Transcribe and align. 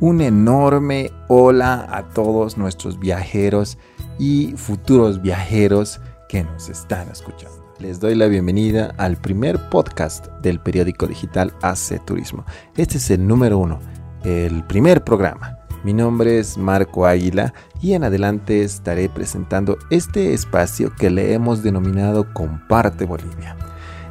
un 0.00 0.20
enorme 0.20 1.10
hola 1.26 1.86
a 1.90 2.08
todos 2.10 2.56
nuestros 2.56 2.98
viajeros 2.98 3.78
y 4.18 4.54
futuros 4.56 5.20
viajeros 5.22 6.00
que 6.28 6.44
nos 6.44 6.68
están 6.68 7.08
escuchando. 7.08 7.56
Les 7.78 8.00
doy 8.00 8.14
la 8.14 8.26
bienvenida 8.26 8.94
al 8.96 9.16
primer 9.16 9.68
podcast 9.70 10.26
del 10.40 10.60
periódico 10.60 11.06
digital 11.06 11.52
AC 11.62 12.04
Turismo. 12.04 12.44
Este 12.76 12.98
es 12.98 13.10
el 13.10 13.26
número 13.26 13.58
uno, 13.58 13.80
el 14.24 14.64
primer 14.64 15.02
programa. 15.02 15.58
Mi 15.84 15.92
nombre 15.92 16.38
es 16.38 16.58
Marco 16.58 17.06
Águila 17.06 17.54
y 17.80 17.92
en 17.94 18.04
adelante 18.04 18.62
estaré 18.62 19.08
presentando 19.08 19.78
este 19.90 20.32
espacio 20.32 20.92
que 20.94 21.10
le 21.10 21.32
hemos 21.34 21.62
denominado 21.62 22.32
Comparte 22.34 23.04
Bolivia. 23.04 23.56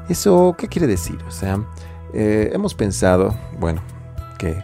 ¿Eso 0.08 0.56
qué 0.58 0.68
quiere 0.68 0.88
decir? 0.88 1.18
O 1.28 1.32
sea, 1.32 1.62
eh, 2.14 2.52
hemos 2.54 2.74
pensado, 2.74 3.36
bueno, 3.60 3.82
que 4.38 4.64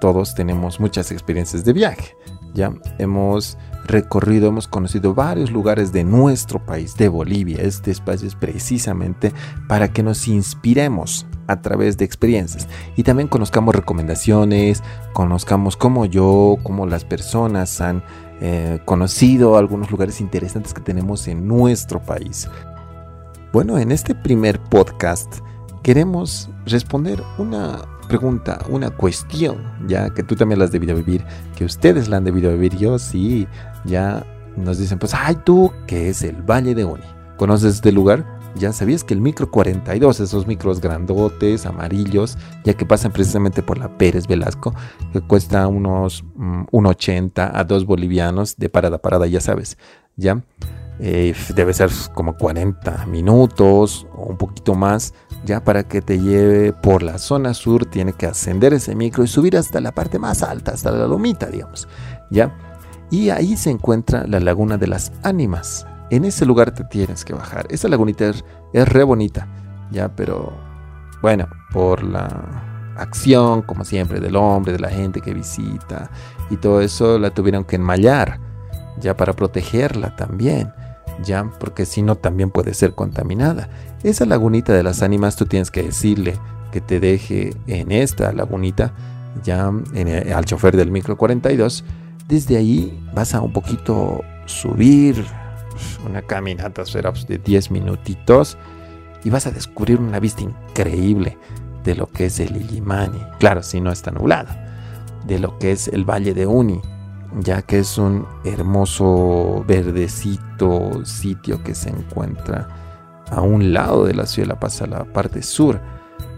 todos 0.00 0.34
tenemos 0.34 0.80
muchas 0.80 1.10
experiencias 1.12 1.64
de 1.64 1.72
viaje. 1.72 2.16
Ya 2.54 2.72
hemos 2.98 3.58
recorrido, 3.84 4.48
hemos 4.48 4.68
conocido 4.68 5.14
varios 5.14 5.50
lugares 5.50 5.92
de 5.92 6.04
nuestro 6.04 6.64
país, 6.64 6.96
de 6.96 7.08
Bolivia. 7.08 7.58
Este 7.60 7.90
espacio 7.90 8.28
es 8.28 8.34
precisamente 8.34 9.32
para 9.68 9.92
que 9.92 10.02
nos 10.02 10.28
inspiremos 10.28 11.26
a 11.46 11.60
través 11.60 11.98
de 11.98 12.04
experiencias 12.04 12.68
y 12.96 13.02
también 13.02 13.28
conozcamos 13.28 13.74
recomendaciones, 13.74 14.82
conozcamos 15.12 15.76
cómo 15.76 16.06
yo, 16.06 16.56
cómo 16.62 16.86
las 16.86 17.04
personas 17.04 17.80
han 17.80 18.02
eh, 18.40 18.80
conocido 18.84 19.56
algunos 19.58 19.90
lugares 19.90 20.20
interesantes 20.20 20.72
que 20.74 20.80
tenemos 20.80 21.28
en 21.28 21.46
nuestro 21.46 22.00
país. 22.00 22.48
Bueno, 23.52 23.78
en 23.78 23.92
este 23.92 24.14
primer 24.14 24.58
podcast 24.58 25.36
queremos 25.82 26.50
responder 26.66 27.22
una 27.38 27.82
pregunta, 28.04 28.60
una 28.68 28.90
cuestión, 28.90 29.58
ya 29.86 30.10
que 30.10 30.22
tú 30.22 30.36
también 30.36 30.58
la 30.58 30.66
has 30.66 30.72
debido 30.72 30.94
vivir, 30.96 31.24
que 31.56 31.64
ustedes 31.64 32.08
la 32.08 32.18
han 32.18 32.24
debido 32.24 32.50
vivir, 32.52 32.76
yo 32.76 32.98
sí, 32.98 33.46
ya 33.84 34.24
nos 34.56 34.78
dicen, 34.78 34.98
pues, 34.98 35.14
ay, 35.14 35.36
tú, 35.44 35.72
que 35.86 36.08
es 36.08 36.22
el 36.22 36.42
Valle 36.42 36.74
de 36.74 36.84
Uni. 36.84 37.04
¿Conoces 37.36 37.76
este 37.76 37.92
lugar? 37.92 38.24
Ya 38.54 38.72
sabías 38.72 39.02
que 39.02 39.14
el 39.14 39.20
micro 39.20 39.50
42, 39.50 40.20
esos 40.20 40.46
micros 40.46 40.80
grandotes, 40.80 41.66
amarillos, 41.66 42.38
ya 42.64 42.74
que 42.74 42.86
pasan 42.86 43.10
precisamente 43.10 43.62
por 43.62 43.78
la 43.78 43.98
Pérez 43.98 44.28
Velasco, 44.28 44.72
que 45.12 45.20
cuesta 45.20 45.66
unos 45.66 46.24
1,80 46.36 47.52
mm, 47.52 47.56
a 47.56 47.64
2 47.64 47.84
bolivianos 47.84 48.56
de 48.56 48.68
parada 48.68 48.96
a 48.96 49.02
parada, 49.02 49.26
ya 49.26 49.40
sabes, 49.40 49.76
ya. 50.16 50.42
Eh, 51.00 51.34
debe 51.56 51.72
ser 51.74 51.90
como 52.14 52.36
40 52.36 53.06
minutos 53.06 54.06
o 54.14 54.26
un 54.26 54.36
poquito 54.36 54.76
más 54.76 55.12
ya 55.44 55.62
para 55.62 55.84
que 55.84 56.00
te 56.00 56.18
lleve 56.18 56.72
por 56.72 57.02
la 57.02 57.18
zona 57.18 57.54
sur 57.54 57.84
tiene 57.86 58.12
que 58.12 58.26
ascender 58.26 58.72
ese 58.72 58.94
micro 58.94 59.24
y 59.24 59.28
subir 59.28 59.56
hasta 59.56 59.80
la 59.80 59.92
parte 59.92 60.18
más 60.18 60.42
alta, 60.42 60.72
hasta 60.72 60.90
la 60.90 61.06
lomita, 61.06 61.46
digamos, 61.46 61.88
¿ya? 62.30 62.54
Y 63.10 63.30
ahí 63.30 63.56
se 63.56 63.70
encuentra 63.70 64.26
la 64.26 64.40
laguna 64.40 64.78
de 64.78 64.86
las 64.86 65.12
ánimas. 65.22 65.86
En 66.10 66.24
ese 66.24 66.46
lugar 66.46 66.72
te 66.72 66.84
tienes 66.84 67.24
que 67.24 67.34
bajar. 67.34 67.66
Esa 67.70 67.88
lagunita 67.88 68.26
es, 68.26 68.44
re 68.88 69.04
bonita, 69.04 69.46
¿ya? 69.90 70.08
Pero 70.14 70.52
bueno, 71.22 71.46
por 71.72 72.02
la 72.02 72.94
acción, 72.96 73.62
como 73.62 73.84
siempre, 73.84 74.20
del 74.20 74.36
hombre, 74.36 74.72
de 74.72 74.78
la 74.78 74.90
gente 74.90 75.20
que 75.20 75.34
visita 75.34 76.10
y 76.50 76.56
todo 76.56 76.80
eso, 76.80 77.18
la 77.18 77.30
tuvieron 77.30 77.64
que 77.64 77.76
enmallar, 77.76 78.40
ya 79.00 79.16
para 79.16 79.32
protegerla 79.34 80.16
también 80.16 80.72
ya, 81.22 81.50
porque 81.58 81.86
si 81.86 82.02
no 82.02 82.16
también 82.16 82.50
puede 82.50 82.74
ser 82.74 82.94
contaminada. 82.94 83.68
Esa 84.04 84.26
lagunita 84.26 84.74
de 84.74 84.82
las 84.82 85.02
ánimas 85.02 85.34
tú 85.34 85.46
tienes 85.46 85.70
que 85.70 85.82
decirle 85.82 86.38
que 86.70 86.80
te 86.82 87.00
deje 87.00 87.54
en 87.66 87.90
esta 87.90 88.32
lagunita, 88.32 88.92
ya 89.42 89.72
en 89.94 90.32
al 90.32 90.44
chofer 90.44 90.76
del 90.76 90.90
micro 90.90 91.16
42. 91.16 91.84
Desde 92.28 92.56
ahí 92.56 93.02
vas 93.14 93.34
a 93.34 93.40
un 93.40 93.52
poquito 93.52 94.20
subir 94.46 95.24
una 96.06 96.22
caminata 96.22 96.84
será 96.84 97.10
pues, 97.10 97.26
de 97.26 97.38
10 97.38 97.70
minutitos 97.70 98.56
y 99.24 99.30
vas 99.30 99.46
a 99.46 99.50
descubrir 99.50 99.98
una 99.98 100.20
vista 100.20 100.42
increíble 100.42 101.38
de 101.82 101.94
lo 101.94 102.06
que 102.06 102.26
es 102.26 102.38
el 102.40 102.56
Illimani. 102.56 103.20
Claro, 103.40 103.62
si 103.62 103.80
no 103.80 103.90
está 103.90 104.10
nublada. 104.10 104.60
De 105.26 105.38
lo 105.38 105.58
que 105.58 105.72
es 105.72 105.88
el 105.88 106.04
Valle 106.04 106.34
de 106.34 106.46
Uni 106.46 106.80
ya 107.40 107.62
que 107.62 107.80
es 107.80 107.98
un 107.98 108.26
hermoso 108.44 109.64
verdecito 109.66 111.04
sitio 111.04 111.62
que 111.64 111.74
se 111.74 111.90
encuentra 111.90 112.83
a 113.34 113.40
un 113.40 113.72
lado 113.72 114.04
de 114.04 114.14
la 114.14 114.26
ciudad 114.26 114.56
de 114.60 114.86
La 114.88 114.98
la 114.98 115.04
parte 115.04 115.42
sur. 115.42 115.80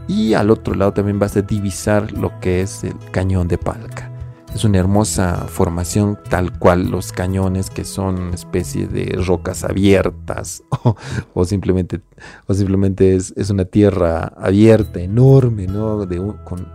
Y 0.08 0.34
al 0.34 0.50
otro 0.50 0.74
lado 0.74 0.92
también 0.92 1.18
vas 1.18 1.36
a 1.36 1.42
divisar 1.42 2.12
lo 2.12 2.38
que 2.40 2.60
es 2.60 2.84
el 2.84 2.96
cañón 3.10 3.48
de 3.48 3.58
Palca. 3.58 4.12
Es 4.54 4.64
una 4.64 4.78
hermosa 4.78 5.46
formación 5.48 6.18
tal 6.30 6.58
cual 6.58 6.90
los 6.90 7.12
cañones 7.12 7.68
que 7.68 7.84
son 7.84 8.18
una 8.18 8.34
especie 8.34 8.86
de 8.86 9.18
rocas 9.26 9.64
abiertas 9.64 10.62
o, 11.34 11.44
simplemente, 11.44 12.00
o 12.46 12.54
simplemente 12.54 13.16
es, 13.16 13.50
una 13.50 13.66
tierra 13.66 14.32
abierta, 14.38 15.00
enorme, 15.00 15.66
¿no? 15.66 16.06
De 16.06 16.16
con, 16.44 16.66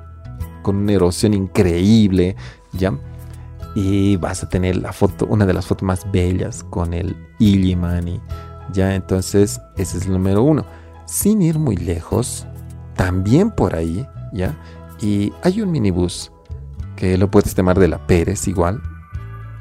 con 0.61 0.75
una 0.75 0.93
erosión 0.93 1.33
increíble, 1.33 2.35
¿ya? 2.73 2.93
y 3.75 4.17
vas 4.17 4.43
a 4.43 4.49
tener 4.49 4.77
la 4.77 4.91
foto, 4.91 5.25
una 5.27 5.45
de 5.45 5.53
las 5.53 5.65
fotos 5.65 5.83
más 5.83 6.09
bellas 6.11 6.63
con 6.63 6.93
el 6.93 7.15
Illimani. 7.39 8.19
Ya, 8.73 8.95
entonces 8.95 9.61
ese 9.75 9.97
es 9.97 10.05
el 10.05 10.13
número 10.13 10.43
uno. 10.43 10.65
Sin 11.05 11.41
ir 11.41 11.59
muy 11.59 11.75
lejos, 11.75 12.47
también 12.95 13.51
por 13.51 13.75
ahí, 13.75 14.07
ya. 14.31 14.57
Y 15.01 15.33
hay 15.43 15.61
un 15.61 15.71
minibús 15.71 16.31
que 16.95 17.17
lo 17.17 17.29
puedes 17.31 17.55
tomar 17.55 17.79
de 17.79 17.87
la 17.87 18.05
Pérez 18.05 18.47
igual. 18.47 18.81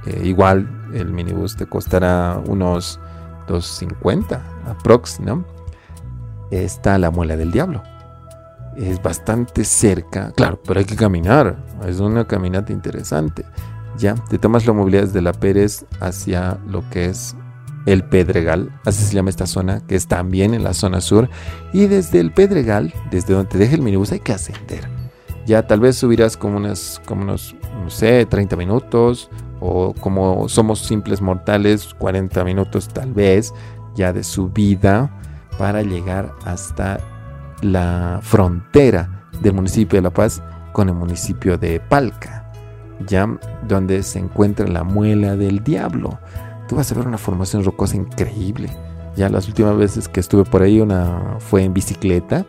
Eh, 0.07 0.23
igual 0.25 0.69
el 0.95 1.13
minibús 1.13 1.57
te 1.57 1.67
costará 1.67 2.41
unos 2.47 3.01
2.50 3.49 4.41
aprox, 4.67 5.21
¿no? 5.21 5.45
Está 6.51 6.99
la 6.99 7.11
muela 7.11 7.37
del 7.37 7.51
diablo. 7.51 7.83
Es 8.77 9.03
bastante 9.03 9.65
cerca, 9.65 10.33
claro, 10.33 10.61
pero 10.65 10.81
hay 10.81 10.87
que 10.87 10.97
caminar. 10.97 11.57
Es 11.87 12.01
una 12.01 12.27
caminata 12.27 12.73
interesante. 12.73 13.45
Ya, 13.99 14.15
te 14.15 14.39
tomas 14.39 14.67
la 14.67 14.73
movilidad 14.73 15.03
desde 15.03 15.21
la 15.21 15.33
Pérez 15.33 15.85
hacia 16.01 16.59
lo 16.67 16.89
que 16.91 17.07
es 17.07 17.35
el 17.87 18.05
Pedregal, 18.05 18.71
así 18.85 19.05
se 19.05 19.15
llama 19.15 19.31
esta 19.31 19.47
zona, 19.47 19.81
que 19.87 19.97
es 19.97 20.07
también 20.07 20.55
en 20.55 20.65
la 20.65 20.75
zona 20.75 21.01
sur. 21.01 21.29
Y 21.73 21.87
desde 21.87 22.21
el 22.21 22.33
Pedregal, 22.33 22.93
desde 23.11 23.35
donde 23.35 23.51
te 23.51 23.59
deje 23.59 23.77
el 23.77 23.83
minibús, 23.83 24.13
hay 24.13 24.21
que 24.21 24.33
ascender. 24.33 24.89
Ya 25.47 25.67
tal 25.67 25.81
vez 25.81 25.97
subirás 25.97 26.37
como, 26.37 26.57
unas, 26.57 27.01
como 27.07 27.23
unos, 27.23 27.57
no 27.83 27.91
sé, 27.91 28.27
30 28.27 28.57
minutos, 28.57 29.31
o 29.61 29.95
como 29.95 30.49
somos 30.49 30.81
simples 30.81 31.21
mortales, 31.21 31.95
40 31.95 32.45
minutos 32.45 32.89
tal 32.89 33.13
vez, 33.13 33.53
ya 33.95 34.13
de 34.13 34.23
subida, 34.23 35.11
para 35.59 35.83
llegar 35.83 36.33
hasta 36.45 37.01
la 37.63 38.21
frontera 38.23 39.27
del 39.43 39.53
municipio 39.53 39.99
de 39.99 40.03
La 40.03 40.11
Paz 40.11 40.43
con 40.73 40.89
el 40.89 40.95
municipio 40.95 41.59
de 41.59 41.81
Palca 41.81 42.41
ya 43.07 43.29
donde 43.67 44.03
se 44.03 44.19
encuentra 44.19 44.67
la 44.67 44.85
muela 44.85 45.37
del 45.37 45.63
diablo. 45.63 46.19
Tú 46.71 46.77
vas 46.77 46.93
a 46.93 46.95
ver 46.95 47.09
una 47.09 47.19
formación 47.19 47.65
rocosa 47.65 47.97
increíble. 47.97 48.71
Ya 49.17 49.29
las 49.29 49.49
últimas 49.49 49.77
veces 49.77 50.07
que 50.07 50.21
estuve 50.21 50.45
por 50.45 50.63
ahí 50.63 50.81
una 50.81 51.39
fue 51.41 51.65
en 51.65 51.75
bicicleta. 51.75 52.47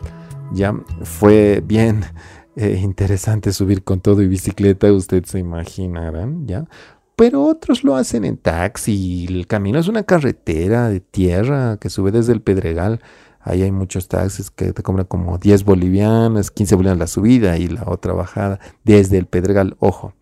Ya 0.54 0.76
fue 1.02 1.64
bien 1.66 2.06
eh, 2.56 2.80
interesante 2.84 3.52
subir 3.52 3.84
con 3.84 4.00
todo 4.00 4.22
y 4.22 4.28
bicicleta, 4.28 4.94
ustedes 4.94 5.32
se 5.32 5.40
imaginarán, 5.40 6.46
¿ya? 6.46 6.68
Pero 7.16 7.44
otros 7.44 7.84
lo 7.84 7.96
hacen 7.96 8.24
en 8.24 8.38
taxi. 8.38 9.26
El 9.28 9.48
camino 9.48 9.80
es 9.80 9.88
una 9.88 10.04
carretera 10.04 10.90
de 10.90 11.00
tierra 11.00 11.78
que 11.78 11.90
sube 11.90 12.12
desde 12.12 12.34
el 12.34 12.44
Pedregal. 12.44 13.02
Ahí 13.40 13.64
hay 13.64 13.72
muchos 13.72 14.08
taxis 14.08 14.52
que 14.52 14.72
te 14.72 14.84
cobran 14.84 15.08
como 15.08 15.40
10 15.40 15.64
bolivianos, 15.64 16.52
15 16.52 16.76
bolivianos 16.76 17.00
la 17.00 17.08
subida 17.08 17.58
y 17.58 17.70
la 17.70 17.86
otra 17.88 18.14
bajada 18.14 18.60
desde 18.84 19.18
el 19.18 19.26
Pedregal. 19.26 19.78
Ojo, 19.80 20.14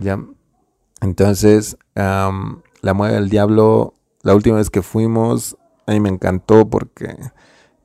¿ya? 0.00 0.18
Entonces, 1.00 1.76
la 2.86 2.94
mueve 2.94 3.16
del 3.16 3.28
diablo, 3.28 3.94
la 4.22 4.34
última 4.34 4.58
vez 4.58 4.70
que 4.70 4.80
fuimos, 4.80 5.56
a 5.86 5.92
mí 5.92 5.98
me 5.98 6.08
encantó 6.08 6.70
porque 6.70 7.16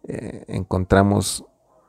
eh, 0.07 0.45
encontramos 0.47 1.43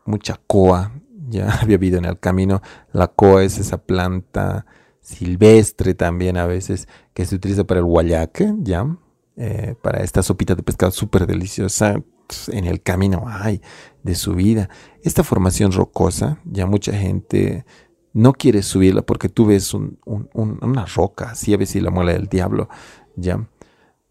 mucha 0.07 0.41
coa, 0.47 0.93
ya 1.29 1.51
había 1.61 1.77
habido 1.77 1.99
en 1.99 2.07
el 2.07 2.19
camino, 2.19 2.63
la 2.91 3.09
coa 3.09 3.45
es 3.45 3.59
esa 3.59 3.77
planta 3.77 4.65
silvestre 5.01 5.93
también 5.93 6.39
a 6.39 6.47
veces 6.47 6.89
que 7.13 7.27
se 7.27 7.35
utiliza 7.35 7.65
para 7.65 7.81
el 7.81 7.87
guayaque, 7.87 8.55
ya, 8.61 8.97
eh, 9.37 9.75
para 9.83 10.03
esta 10.03 10.23
sopita 10.23 10.55
de 10.55 10.63
pescado 10.63 10.91
súper 10.91 11.27
deliciosa, 11.27 12.03
en 12.49 12.65
el 12.65 12.81
camino 12.81 13.25
hay 13.27 13.61
de 14.03 14.15
subida. 14.15 14.71
Esta 15.03 15.23
formación 15.23 15.73
rocosa, 15.73 16.41
ya 16.47 16.65
mucha 16.65 16.95
gente 16.95 17.67
no 18.15 18.33
quieres 18.33 18.67
subirla 18.67 19.03
porque 19.03 19.29
tú 19.29 19.47
ves 19.47 19.75
una 19.75 20.87
roca, 20.87 21.31
así 21.31 21.55
a 21.55 21.57
veces 21.57 21.83
la 21.83 21.91
muela 21.91 22.13
del 22.13 22.27
diablo, 22.27 22.69
¿ya? 23.17 23.47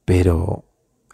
Pero 0.06 0.64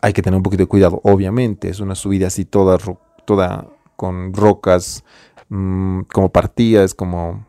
hay 0.01 0.13
que 0.13 0.21
tener 0.21 0.37
un 0.37 0.43
poquito 0.43 0.63
de 0.63 0.67
cuidado, 0.67 1.01
obviamente, 1.03 1.69
es 1.69 1.79
una 1.79 1.95
subida 1.95 2.27
así 2.27 2.45
toda, 2.45 2.77
toda 3.25 3.67
con 3.95 4.33
rocas 4.33 5.03
mm, 5.49 6.01
como 6.13 6.29
partidas, 6.29 6.93
como, 6.93 7.45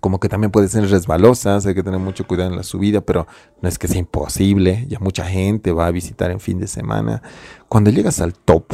como 0.00 0.20
que 0.20 0.28
también 0.28 0.50
puede 0.50 0.68
ser 0.68 0.88
resbalosas, 0.88 1.66
hay 1.66 1.74
que 1.74 1.82
tener 1.82 2.00
mucho 2.00 2.26
cuidado 2.26 2.50
en 2.50 2.56
la 2.56 2.62
subida, 2.62 3.00
pero 3.00 3.26
no 3.60 3.68
es 3.68 3.78
que 3.78 3.88
sea 3.88 3.98
imposible, 3.98 4.86
ya 4.88 4.98
mucha 5.00 5.24
gente 5.24 5.72
va 5.72 5.86
a 5.86 5.90
visitar 5.90 6.30
en 6.30 6.40
fin 6.40 6.58
de 6.58 6.66
semana. 6.66 7.22
Cuando 7.68 7.90
llegas 7.90 8.20
al 8.20 8.34
top, 8.34 8.72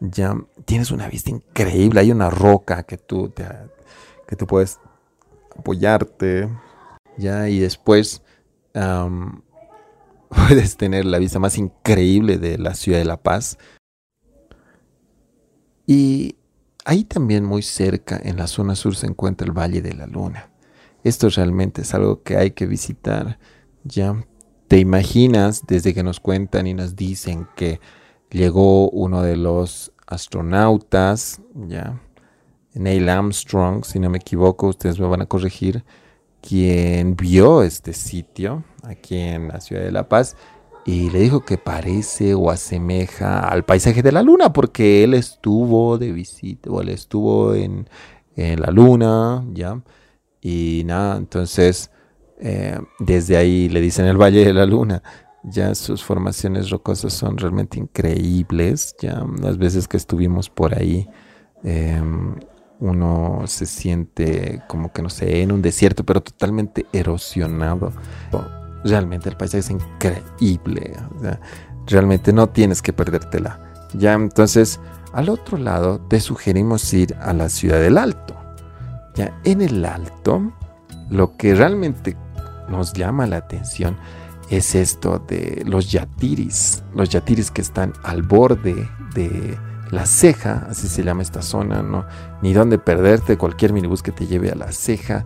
ya 0.00 0.36
tienes 0.64 0.90
una 0.90 1.08
vista 1.08 1.30
increíble, 1.30 2.00
hay 2.00 2.12
una 2.12 2.30
roca 2.30 2.82
que 2.82 2.98
tú, 2.98 3.30
te, 3.30 3.46
que 4.28 4.36
tú 4.36 4.46
puedes 4.46 4.78
apoyarte, 5.56 6.48
ya, 7.16 7.48
y 7.48 7.60
después 7.60 8.22
puedes 10.34 10.76
tener 10.76 11.04
la 11.04 11.18
vista 11.18 11.38
más 11.38 11.58
increíble 11.58 12.38
de 12.38 12.58
la 12.58 12.74
ciudad 12.74 12.98
de 12.98 13.04
La 13.04 13.22
Paz. 13.22 13.58
Y 15.86 16.36
ahí 16.84 17.04
también 17.04 17.44
muy 17.44 17.62
cerca, 17.62 18.20
en 18.22 18.36
la 18.36 18.46
zona 18.46 18.74
sur, 18.74 18.96
se 18.96 19.06
encuentra 19.06 19.46
el 19.46 19.52
Valle 19.52 19.82
de 19.82 19.94
la 19.94 20.06
Luna. 20.06 20.50
Esto 21.02 21.28
realmente 21.28 21.82
es 21.82 21.94
algo 21.94 22.22
que 22.22 22.36
hay 22.36 22.52
que 22.52 22.66
visitar. 22.66 23.38
Ya 23.84 24.24
te 24.68 24.78
imaginas 24.78 25.66
desde 25.66 25.92
que 25.92 26.02
nos 26.02 26.20
cuentan 26.20 26.66
y 26.66 26.74
nos 26.74 26.96
dicen 26.96 27.46
que 27.56 27.80
llegó 28.30 28.90
uno 28.90 29.22
de 29.22 29.36
los 29.36 29.92
astronautas, 30.06 31.40
ya 31.54 32.00
Neil 32.74 33.08
Armstrong, 33.08 33.84
si 33.84 34.00
no 34.00 34.10
me 34.10 34.18
equivoco, 34.18 34.68
ustedes 34.68 34.98
me 34.98 35.06
van 35.06 35.22
a 35.22 35.26
corregir, 35.26 35.84
quien 36.46 37.16
vio 37.16 37.62
este 37.62 37.92
sitio 37.94 38.64
aquí 38.82 39.16
en 39.16 39.48
la 39.48 39.60
ciudad 39.60 39.82
de 39.82 39.92
La 39.92 40.08
Paz 40.08 40.36
y 40.84 41.08
le 41.08 41.20
dijo 41.20 41.44
que 41.44 41.56
parece 41.56 42.34
o 42.34 42.50
asemeja 42.50 43.40
al 43.40 43.64
paisaje 43.64 44.02
de 44.02 44.12
la 44.12 44.22
luna 44.22 44.52
porque 44.52 45.02
él 45.04 45.14
estuvo 45.14 45.96
de 45.96 46.12
visita 46.12 46.70
o 46.70 46.82
él 46.82 46.90
estuvo 46.90 47.54
en, 47.54 47.88
la 48.36 48.72
luna, 48.72 49.44
¿ya? 49.52 49.80
Y 50.40 50.82
nada, 50.84 51.16
entonces 51.16 51.92
eh, 52.40 52.78
desde 52.98 53.36
ahí 53.36 53.68
le 53.68 53.80
dicen 53.80 54.06
el 54.06 54.20
Valle 54.20 54.44
de 54.44 54.52
la 54.52 54.66
Luna. 54.66 55.02
Ya 55.44 55.74
sus 55.74 56.02
formaciones 56.02 56.68
rocosas 56.70 57.12
son 57.12 57.38
realmente 57.38 57.78
increíbles. 57.78 58.96
Ya 59.00 59.24
las 59.40 59.56
veces 59.56 59.86
que 59.86 59.96
estuvimos 59.96 60.50
por 60.50 60.76
ahí, 60.76 61.06
em, 61.62 62.34
uno 62.84 63.44
se 63.46 63.64
siente 63.64 64.62
como 64.68 64.92
que 64.92 65.00
no 65.00 65.08
sé, 65.08 65.40
en 65.40 65.52
un 65.52 65.62
desierto, 65.62 66.04
pero 66.04 66.22
totalmente 66.22 66.84
erosionado 66.92 67.92
realmente 68.84 69.30
el 69.30 69.36
paisaje 69.36 69.60
es 69.60 69.70
increíble. 69.70 70.92
realmente 71.86 72.32
no 72.32 72.48
tienes 72.48 72.82
que 72.82 72.92
perdértela. 72.92 73.58
Ya, 73.94 74.12
entonces, 74.12 74.80
al 75.12 75.30
otro 75.30 75.56
lado 75.56 76.00
te 76.08 76.20
sugerimos 76.20 76.92
ir 76.92 77.16
a 77.20 77.32
la 77.32 77.48
ciudad 77.48 77.80
del 77.80 77.96
Alto. 77.96 78.36
Ya, 79.14 79.32
en 79.44 79.62
el 79.62 79.84
Alto, 79.84 80.52
lo 81.08 81.36
que 81.36 81.54
realmente 81.54 82.16
nos 82.68 82.92
llama 82.92 83.26
la 83.26 83.38
atención 83.38 83.96
es 84.50 84.74
esto 84.74 85.20
de 85.26 85.62
los 85.64 85.90
yatiris. 85.90 86.82
Los 86.94 87.08
yatiris 87.08 87.50
que 87.50 87.62
están 87.62 87.94
al 88.02 88.22
borde 88.22 88.86
de 89.14 89.56
la 89.94 90.06
ceja, 90.06 90.66
así 90.68 90.88
se 90.88 91.02
llama 91.02 91.22
esta 91.22 91.42
zona, 91.42 91.82
¿no? 91.82 92.04
Ni 92.42 92.52
dónde 92.52 92.78
perderte, 92.78 93.38
cualquier 93.38 93.72
minibús 93.72 94.02
que 94.02 94.12
te 94.12 94.26
lleve 94.26 94.50
a 94.50 94.54
la 94.54 94.72
ceja 94.72 95.24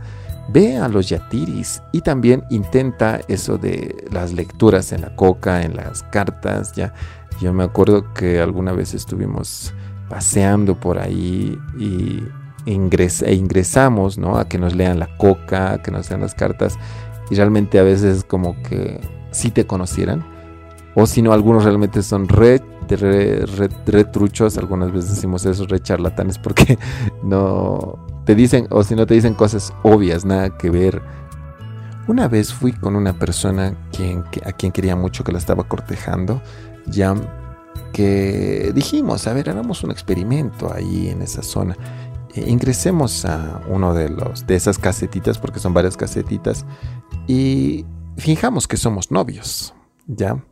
ve 0.48 0.78
a 0.78 0.88
los 0.88 1.08
yatiris 1.08 1.82
y 1.92 2.00
también 2.00 2.44
intenta 2.50 3.20
eso 3.28 3.58
de 3.58 4.06
las 4.10 4.32
lecturas 4.32 4.92
en 4.92 5.02
la 5.02 5.14
coca, 5.14 5.62
en 5.62 5.76
las 5.76 6.02
cartas, 6.04 6.72
ya. 6.72 6.94
Yo 7.40 7.52
me 7.52 7.64
acuerdo 7.64 8.12
que 8.14 8.40
alguna 8.40 8.72
vez 8.72 8.94
estuvimos 8.94 9.72
paseando 10.08 10.74
por 10.74 10.98
ahí 10.98 11.56
y 11.78 12.24
e 12.66 12.72
ingresamos, 13.34 14.18
¿no? 14.18 14.36
A 14.36 14.48
que 14.48 14.58
nos 14.58 14.74
lean 14.74 14.98
la 14.98 15.16
coca, 15.16 15.74
a 15.74 15.82
que 15.82 15.90
nos 15.90 16.08
lean 16.10 16.22
las 16.22 16.34
cartas 16.34 16.76
y 17.30 17.34
realmente 17.34 17.78
a 17.78 17.82
veces 17.82 18.24
como 18.24 18.60
que 18.62 19.00
si 19.30 19.50
te 19.50 19.66
conocieran 19.66 20.24
o 20.94 21.06
si 21.06 21.22
no 21.22 21.32
algunos 21.32 21.64
realmente 21.64 22.02
son 22.02 22.28
re 22.28 22.60
re, 22.96 24.04
truchos, 24.04 24.58
algunas 24.58 24.92
veces 24.92 25.16
decimos 25.16 25.44
eso, 25.46 25.66
re 25.66 25.80
charlatanes 25.80 26.38
porque 26.38 26.78
no 27.22 27.98
te 28.24 28.34
dicen, 28.34 28.66
o 28.70 28.82
si 28.82 28.94
no 28.94 29.06
te 29.06 29.14
dicen 29.14 29.34
cosas 29.34 29.72
obvias, 29.82 30.24
nada 30.24 30.56
que 30.56 30.70
ver. 30.70 31.02
Una 32.06 32.26
vez 32.26 32.52
fui 32.52 32.72
con 32.72 32.96
una 32.96 33.12
persona 33.12 33.74
a 34.44 34.52
quien 34.52 34.72
quería 34.72 34.96
mucho, 34.96 35.24
que 35.24 35.32
la 35.32 35.38
estaba 35.38 35.64
cortejando, 35.64 36.40
ya 36.86 37.14
que 37.92 38.72
dijimos, 38.74 39.26
a 39.26 39.32
ver, 39.32 39.50
hagamos 39.50 39.82
un 39.82 39.90
experimento 39.90 40.72
ahí 40.72 41.08
en 41.08 41.22
esa 41.22 41.42
zona. 41.42 41.76
E 42.34 42.48
ingresemos 42.50 43.24
a 43.24 43.62
uno 43.68 43.94
de 43.94 44.10
los 44.10 44.46
de 44.46 44.56
esas 44.56 44.78
casetitas, 44.78 45.38
porque 45.38 45.58
son 45.58 45.74
varias 45.74 45.96
casetitas, 45.96 46.64
y 47.26 47.84
fijamos 48.16 48.68
que 48.68 48.76
somos 48.76 49.10
novios, 49.10 49.74
ya, 50.06 50.42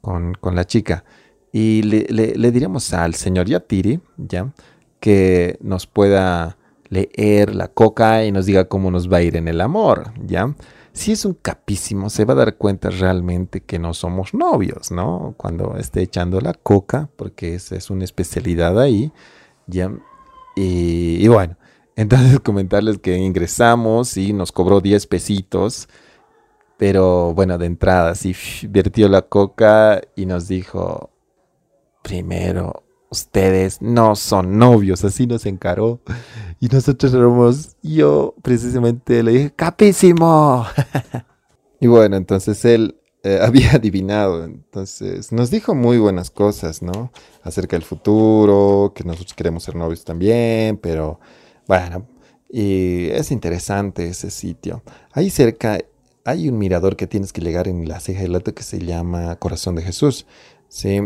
con, 0.00 0.34
con 0.34 0.54
la 0.54 0.66
chica. 0.66 1.04
Y 1.52 1.82
le, 1.82 2.34
le 2.36 2.52
diríamos 2.52 2.92
al 2.92 3.14
señor 3.14 3.46
Yatiri, 3.46 4.00
ya, 4.16 4.52
que 5.00 5.56
nos 5.60 5.86
pueda 5.86 6.58
leer 6.88 7.54
la 7.54 7.68
coca 7.68 8.24
y 8.24 8.32
nos 8.32 8.46
diga 8.46 8.66
cómo 8.66 8.90
nos 8.90 9.10
va 9.10 9.18
a 9.18 9.22
ir 9.22 9.36
en 9.36 9.48
el 9.48 9.60
amor, 9.60 10.12
¿ya? 10.24 10.54
Si 10.92 11.12
es 11.12 11.24
un 11.26 11.34
capísimo, 11.34 12.08
se 12.08 12.24
va 12.24 12.32
a 12.32 12.38
dar 12.38 12.56
cuenta 12.56 12.88
realmente 12.88 13.60
que 13.60 13.78
no 13.78 13.92
somos 13.92 14.32
novios, 14.32 14.90
¿no? 14.90 15.34
Cuando 15.36 15.76
esté 15.76 16.02
echando 16.02 16.40
la 16.40 16.54
coca, 16.54 17.10
porque 17.16 17.54
esa 17.54 17.76
es 17.76 17.90
una 17.90 18.04
especialidad 18.04 18.80
ahí, 18.80 19.12
¿ya? 19.66 19.92
Y, 20.54 21.28
bueno, 21.28 21.56
entonces 21.96 22.40
comentarles 22.44 22.98
que 22.98 23.16
ingresamos 23.18 24.16
y 24.16 24.32
nos 24.32 24.52
cobró 24.52 24.80
10 24.80 25.06
pesitos, 25.06 25.88
pero 26.78 27.34
bueno, 27.34 27.58
de 27.58 27.66
entrada, 27.66 28.14
sí, 28.14 28.34
vertió 28.68 29.08
la 29.08 29.22
coca 29.22 30.00
y 30.16 30.24
nos 30.24 30.48
dijo, 30.48 31.10
primero 32.06 32.84
ustedes 33.10 33.82
no 33.82 34.14
son 34.14 34.58
novios, 34.58 35.04
así 35.04 35.26
nos 35.26 35.44
encaró. 35.44 36.00
Y 36.60 36.68
nosotros 36.68 37.12
éramos, 37.12 37.76
yo 37.82 38.34
precisamente 38.42 39.24
le 39.24 39.32
dije, 39.32 39.52
capísimo. 39.54 40.64
y 41.80 41.88
bueno, 41.88 42.16
entonces 42.16 42.64
él 42.64 43.00
eh, 43.24 43.40
había 43.42 43.72
adivinado, 43.72 44.44
entonces 44.44 45.32
nos 45.32 45.50
dijo 45.50 45.74
muy 45.74 45.98
buenas 45.98 46.30
cosas, 46.30 46.80
¿no? 46.80 47.10
Acerca 47.42 47.74
del 47.74 47.84
futuro, 47.84 48.92
que 48.94 49.02
nosotros 49.02 49.34
queremos 49.34 49.64
ser 49.64 49.74
novios 49.74 50.04
también, 50.04 50.76
pero 50.76 51.18
bueno, 51.66 52.06
y 52.48 53.08
es 53.08 53.32
interesante 53.32 54.06
ese 54.06 54.30
sitio. 54.30 54.84
Ahí 55.12 55.30
cerca 55.30 55.80
hay 56.24 56.48
un 56.48 56.58
mirador 56.58 56.94
que 56.96 57.08
tienes 57.08 57.32
que 57.32 57.40
llegar 57.40 57.66
en 57.66 57.88
la 57.88 57.98
ceja 57.98 58.22
del 58.22 58.36
alto 58.36 58.54
que 58.54 58.62
se 58.62 58.78
llama 58.78 59.36
Corazón 59.36 59.74
de 59.74 59.82
Jesús, 59.82 60.26
¿sí? 60.68 61.00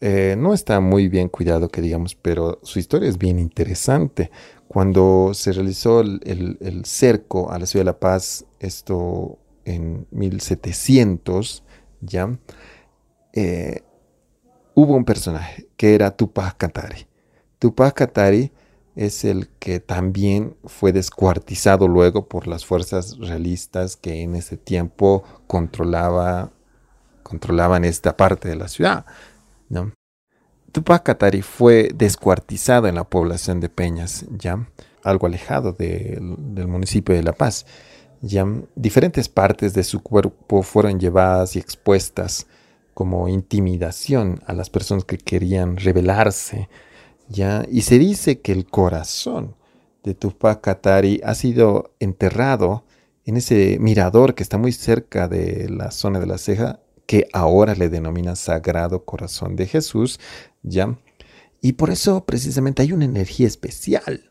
Eh, 0.00 0.34
no 0.38 0.54
está 0.54 0.80
muy 0.80 1.08
bien 1.08 1.28
cuidado, 1.28 1.68
que 1.68 1.82
digamos, 1.82 2.14
pero 2.14 2.58
su 2.62 2.78
historia 2.78 3.08
es 3.08 3.18
bien 3.18 3.38
interesante. 3.38 4.30
Cuando 4.66 5.32
se 5.34 5.52
realizó 5.52 6.00
el, 6.00 6.82
cerco 6.84 7.50
a 7.50 7.58
la 7.58 7.66
ciudad 7.66 7.82
de 7.82 7.92
La 7.92 7.98
Paz, 7.98 8.46
esto 8.60 9.38
en 9.64 10.06
1700, 10.10 11.64
ya, 12.00 12.38
eh, 13.32 13.82
hubo 14.74 14.94
un 14.94 15.04
personaje 15.04 15.68
que 15.76 15.94
era 15.94 16.16
Tupac 16.16 16.56
Katari. 16.56 17.06
Tupac 17.58 17.94
Katari 17.94 18.52
es 18.96 19.24
el 19.24 19.48
que 19.58 19.80
también 19.80 20.56
fue 20.64 20.92
descuartizado 20.92 21.88
luego 21.88 22.28
por 22.28 22.46
las 22.46 22.64
fuerzas 22.64 23.18
realistas 23.18 23.96
que 23.96 24.22
en 24.22 24.34
ese 24.34 24.56
tiempo 24.56 25.24
controlaba, 25.46 26.52
controlaban 27.22 27.84
esta 27.84 28.16
parte 28.16 28.48
de 28.48 28.56
la 28.56 28.68
ciudad. 28.68 29.04
Tupac 30.72 31.02
Katari 31.02 31.42
fue 31.42 31.90
descuartizado 31.94 32.86
en 32.86 32.94
la 32.94 33.04
población 33.04 33.60
de 33.60 33.68
Peñas, 33.68 34.26
ya 34.30 34.68
algo 35.02 35.26
alejado 35.26 35.72
del 35.72 36.68
municipio 36.68 37.14
de 37.14 37.22
La 37.22 37.32
Paz. 37.32 37.66
Ya 38.20 38.46
diferentes 38.74 39.28
partes 39.28 39.72
de 39.74 39.82
su 39.82 40.02
cuerpo 40.02 40.62
fueron 40.62 41.00
llevadas 41.00 41.56
y 41.56 41.58
expuestas 41.58 42.46
como 42.94 43.28
intimidación 43.28 44.42
a 44.46 44.52
las 44.52 44.68
personas 44.68 45.04
que 45.04 45.18
querían 45.18 45.76
rebelarse. 45.76 46.68
Ya 47.28 47.64
y 47.70 47.82
se 47.82 47.98
dice 47.98 48.40
que 48.40 48.52
el 48.52 48.66
corazón 48.66 49.56
de 50.02 50.14
Tupac 50.14 50.60
Katari 50.60 51.20
ha 51.24 51.34
sido 51.34 51.94
enterrado 51.98 52.84
en 53.24 53.36
ese 53.36 53.78
mirador 53.80 54.34
que 54.34 54.42
está 54.42 54.58
muy 54.58 54.72
cerca 54.72 55.28
de 55.28 55.68
la 55.68 55.90
zona 55.90 56.20
de 56.20 56.26
la 56.26 56.38
ceja 56.38 56.80
que 57.10 57.26
ahora 57.32 57.74
le 57.74 57.88
denomina 57.88 58.36
Sagrado 58.36 59.04
Corazón 59.04 59.56
de 59.56 59.66
Jesús, 59.66 60.20
¿ya? 60.62 60.96
Y 61.60 61.72
por 61.72 61.90
eso 61.90 62.24
precisamente 62.24 62.82
hay 62.82 62.92
una 62.92 63.04
energía 63.04 63.48
especial, 63.48 64.30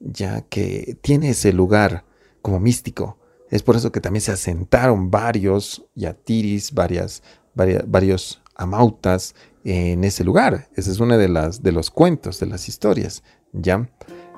ya 0.00 0.40
que 0.40 0.98
tiene 1.02 1.30
ese 1.30 1.52
lugar 1.52 2.04
como 2.42 2.58
místico. 2.58 3.16
Es 3.48 3.62
por 3.62 3.76
eso 3.76 3.92
que 3.92 4.00
también 4.00 4.22
se 4.22 4.32
asentaron 4.32 5.08
varios 5.08 5.86
yatiris, 5.94 6.74
varias, 6.74 7.22
varios 7.54 8.42
amautas 8.56 9.36
en 9.62 10.02
ese 10.02 10.24
lugar. 10.24 10.68
Ese 10.74 10.90
es 10.90 10.98
uno 10.98 11.16
de, 11.18 11.28
las, 11.28 11.62
de 11.62 11.70
los 11.70 11.92
cuentos, 11.92 12.40
de 12.40 12.46
las 12.46 12.68
historias, 12.68 13.22
¿ya? 13.52 13.88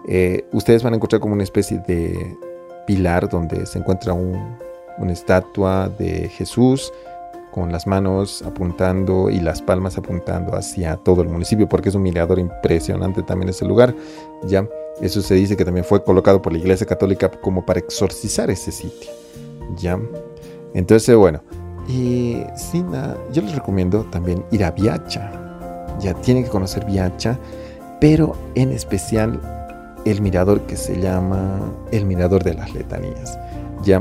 Eh, 0.07 0.47
ustedes 0.53 0.83
van 0.83 0.93
a 0.93 0.97
encontrar 0.97 1.23
como 1.23 1.33
una 1.33 1.43
especie 1.43 1.83
de 1.89 2.37
pilar 2.87 3.31
donde 3.31 3.65
se 3.65 3.79
encuentra 3.79 4.13
una 4.13 5.11
estatua 5.11 5.89
de 5.89 6.29
Jesús 6.29 6.93
con 7.59 7.73
las 7.73 7.87
manos 7.87 8.43
apuntando 8.43 9.31
y 9.31 9.41
las 9.41 9.61
palmas 9.63 9.99
apuntando 9.99 10.57
hacia 10.57 10.97
todo 10.97 11.23
el 11.23 11.29
municipio, 11.29 11.69
porque 11.69 11.89
es 11.89 11.95
un 11.95 12.03
mirador 12.03 12.39
impresionante 12.39 13.23
también 13.23 13.49
ese 13.49 13.65
lugar. 13.65 13.95
Ya, 14.45 14.67
eso 15.01 15.21
se 15.23 15.35
dice 15.35 15.57
que 15.57 15.65
también 15.65 15.85
fue 15.85 16.03
colocado 16.05 16.41
por 16.41 16.53
la 16.53 16.59
Iglesia 16.59 16.87
Católica 16.87 17.31
como 17.31 17.67
para 17.67 17.81
exorcizar 17.81 18.51
ese 18.51 18.71
sitio. 18.71 19.11
Ya, 19.77 19.99
entonces 20.73 21.17
bueno, 21.17 21.41
y 21.89 22.43
Sina, 22.55 23.17
yo 23.33 23.43
les 23.43 23.55
recomiendo 23.55 24.05
también 24.05 24.45
ir 24.51 24.63
a 24.65 24.71
Viacha. 24.71 25.33
Ya 26.01 26.15
tienen 26.15 26.45
que 26.45 26.51
conocer 26.51 26.85
Viacha, 26.85 27.39
pero 28.01 28.37
en 28.55 28.71
especial 28.71 29.41
el 30.05 30.23
mirador 30.23 30.61
que 30.63 30.77
se 30.77 31.01
llama 31.01 31.61
el 31.91 32.07
mirador 32.07 32.45
de 32.45 32.55
las 32.55 32.73
letanías. 32.73 33.37
Ya, 33.83 34.01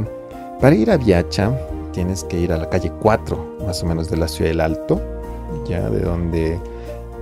para 0.61 0.75
ir 0.75 0.91
a 0.91 0.97
Viacha 0.97 1.51
tienes 1.97 2.23
que 2.25 2.39
ir 2.39 2.53
a 2.53 2.57
la 2.57 2.69
calle 2.69 2.91
4, 3.01 3.57
más 3.65 3.81
o 3.81 3.87
menos 3.87 4.07
de 4.07 4.17
la 4.17 4.27
ciudad 4.27 4.51
del 4.51 4.61
Alto, 4.61 5.01
ya 5.67 5.89
de 5.89 6.01
donde 6.01 6.59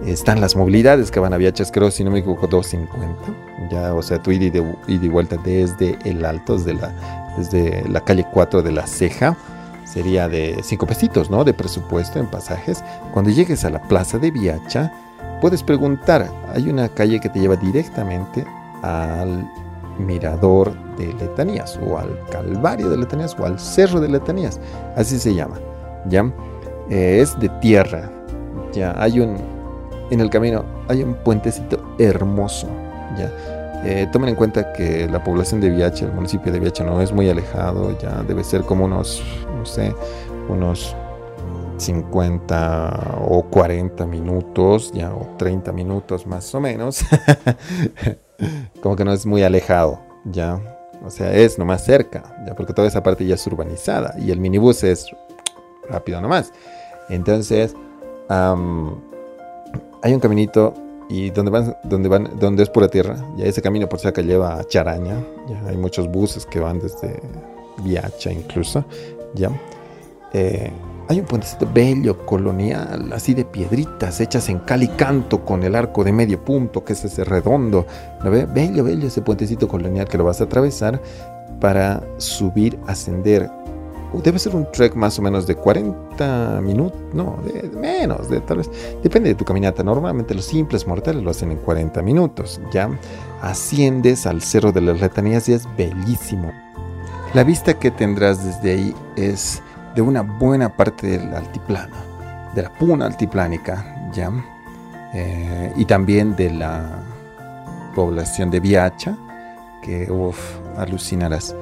están 0.06 0.42
las 0.42 0.58
movilidades 0.58 1.12
que 1.12 1.22
van 1.22 1.34
a 1.34 1.38
Viachas, 1.38 1.72
creo, 1.72 1.90
si 1.92 2.04
no 2.04 2.12
me 2.12 2.20
equivoco, 2.20 2.46
250. 2.48 3.72
Ya, 3.72 3.94
o 3.94 4.02
sea, 4.02 4.22
tú 4.22 4.32
ida 4.32 4.62
y, 4.90 5.08
vuelta 5.08 5.38
desde 5.46 5.98
el 6.04 6.26
Alto, 6.26 6.58
desde 6.58 6.74
la, 6.74 7.34
desde 7.38 7.88
la 7.88 8.02
calle 8.02 8.26
4 8.34 8.62
de 8.64 8.74
la 8.74 8.86
Ceja, 8.86 9.38
sería 9.86 10.28
de 10.28 10.60
5 10.62 10.86
pesitos, 10.86 11.30
¿no? 11.30 11.46
De 11.46 11.54
presupuesto 11.54 12.20
en 12.20 12.26
pasajes. 12.26 12.84
Cuando 13.14 13.32
llegues 13.32 13.64
a 13.64 13.70
la 13.70 13.82
plaza 13.82 14.20
de 14.20 14.30
Viacha, 14.30 14.92
puedes 15.40 15.64
preguntar. 15.64 16.30
Hay 16.54 16.70
una 16.70 16.90
calle 16.90 17.22
que 17.22 17.30
te 17.30 17.40
lleva 17.40 17.56
directamente 17.56 18.46
al 18.84 19.50
mirador 20.00 20.74
de 20.98 21.14
Letanías 21.14 21.80
o 21.86 21.98
al 21.98 22.20
Calvario 22.30 22.90
de 22.90 22.98
Letanías 22.98 23.36
o 23.40 23.46
al 23.46 23.60
Cerro 23.60 24.00
de 24.00 24.10
Letanías, 24.10 24.60
así 24.96 25.20
se 25.20 25.34
llama, 25.34 25.60
¿ya? 26.10 26.32
Eh, 26.90 27.20
es 27.22 27.40
de 27.40 27.50
tierra, 27.62 28.12
ya 28.74 28.94
hay 28.98 29.20
un, 29.20 29.38
en 30.12 30.22
el 30.22 30.30
camino 30.30 30.64
hay 30.88 31.04
un 31.04 31.16
puentecito 31.16 31.96
hermoso, 31.98 32.68
ya. 33.18 33.32
Eh, 33.88 34.08
tomen 34.12 34.30
en 34.30 34.36
cuenta 34.36 34.74
que 34.74 35.08
la 35.08 35.24
población 35.24 35.62
de 35.62 35.70
Viacha, 35.70 36.06
el 36.06 36.14
municipio 36.14 36.52
de 36.52 36.60
Viacha 36.60 36.84
no 36.84 37.02
es 37.02 37.12
muy 37.12 37.30
alejado, 37.30 37.96
ya 38.00 38.24
debe 38.24 38.44
ser 38.44 38.62
como 38.62 38.86
unos, 38.86 39.22
no 39.56 39.64
sé, 39.64 39.94
unos 40.50 40.96
50 41.78 43.18
o 43.28 43.44
40 43.44 44.06
minutos, 44.08 44.92
ya, 44.92 45.14
o 45.14 45.36
30 45.38 45.72
minutos 45.72 46.26
más 46.26 46.54
o 46.56 46.60
menos. 46.60 47.06
como 48.82 48.96
que 48.96 49.06
no 49.06 49.14
es 49.14 49.26
muy 49.26 49.44
alejado, 49.44 50.00
ya. 50.26 50.60
O 51.04 51.10
sea, 51.10 51.34
es 51.34 51.60
nomás 51.60 51.84
cerca, 51.86 52.24
ya, 52.46 52.56
porque 52.56 52.74
toda 52.74 52.88
esa 52.88 53.04
parte 53.04 53.26
ya 53.26 53.36
es 53.36 53.46
urbanizada 53.48 54.16
y 54.18 54.32
el 54.32 54.40
minibús 54.40 54.84
es 54.84 55.08
rápido 55.90 56.22
nomás. 56.22 56.52
Entonces, 57.10 57.76
hay 58.30 60.14
un 60.14 60.20
caminito 60.20 60.74
y 61.10 61.30
donde 61.30 61.52
van, 61.52 61.78
donde 61.84 62.10
van, 62.10 62.40
donde 62.40 62.64
es 62.64 62.70
pura 62.70 62.88
tierra, 62.88 63.16
ya 63.38 63.46
ese 63.46 63.62
camino 63.62 63.88
por 63.88 64.00
cerca 64.00 64.22
lleva 64.22 64.60
a 64.60 64.64
Charaña, 64.64 65.24
ya 65.48 65.68
hay 65.68 65.78
muchos 65.78 66.08
buses 66.08 66.46
que 66.46 66.60
van 66.60 66.80
desde 66.80 67.22
Viacha 67.84 68.32
incluso, 68.32 68.84
ya. 69.36 69.52
Eh, 70.34 70.72
hay 71.08 71.20
un 71.20 71.26
puentecito 71.26 71.70
bello, 71.72 72.26
colonial, 72.26 73.12
así 73.14 73.34
de 73.34 73.46
piedritas 73.46 74.20
hechas 74.20 74.50
en 74.50 74.60
cal 74.60 74.84
y 74.84 74.88
canto 74.88 75.46
con 75.46 75.64
el 75.64 75.76
arco 75.76 76.04
de 76.04 76.12
medio 76.12 76.44
punto, 76.44 76.84
que 76.84 76.94
es 76.94 77.06
ese 77.06 77.24
redondo. 77.24 77.86
¿Lo 78.24 78.32
ve? 78.32 78.46
Bello, 78.46 78.84
bello 78.84 79.08
ese 79.08 79.22
puentecito 79.22 79.68
colonial 79.68 80.08
que 80.08 80.18
lo 80.18 80.24
vas 80.24 80.42
a 80.42 80.46
atravesar 80.46 81.02
para 81.60 82.04
subir, 82.18 82.80
ascender. 82.88 83.50
Debe 84.24 84.40
ser 84.40 84.56
un 84.56 84.72
trek 84.72 84.96
más 84.96 85.20
o 85.20 85.22
menos 85.22 85.46
de 85.46 85.56
40 85.56 86.62
minutos, 86.62 87.00
no, 87.14 87.38
de, 87.44 87.68
menos, 87.70 88.30
de 88.30 88.40
tal 88.40 88.58
vez. 88.58 88.70
Depende 89.04 89.30
de 89.30 89.36
tu 89.36 89.44
caminata. 89.44 89.84
Normalmente 89.84 90.34
los 90.34 90.46
simples 90.46 90.88
mortales 90.88 91.22
lo 91.22 91.32
hacen 91.32 91.52
en 91.52 91.58
40 91.58 92.02
minutos. 92.02 92.62
Ya 92.72 92.90
asciendes 93.42 94.26
al 94.26 94.42
cerro 94.42 94.72
de 94.72 94.82
las 94.82 95.02
letanías 95.02 95.50
y 95.50 95.54
es 95.54 95.68
bellísimo. 95.76 96.52
La 97.34 97.44
vista 97.44 97.78
que 97.78 97.92
tendrás 97.92 98.46
desde 98.46 98.72
ahí 98.72 98.96
es 99.18 99.62
de 99.96 100.02
una 100.02 100.22
buena 100.22 100.76
parte 100.76 101.08
del 101.08 101.34
altiplano, 101.34 101.96
de 102.54 102.64
la 102.64 102.74
puna 102.74 103.06
altiplánica, 103.06 104.12
¿ya? 104.14 104.32
Eh, 105.14 105.72
y 105.78 105.86
también 105.86 106.36
de 106.36 106.52
la 106.52 107.00
población 107.96 108.52
de 108.52 108.60
Viacha, 108.60 109.18
que 109.82 110.12
uff, 110.12 110.58
alucinarás. 110.78 111.56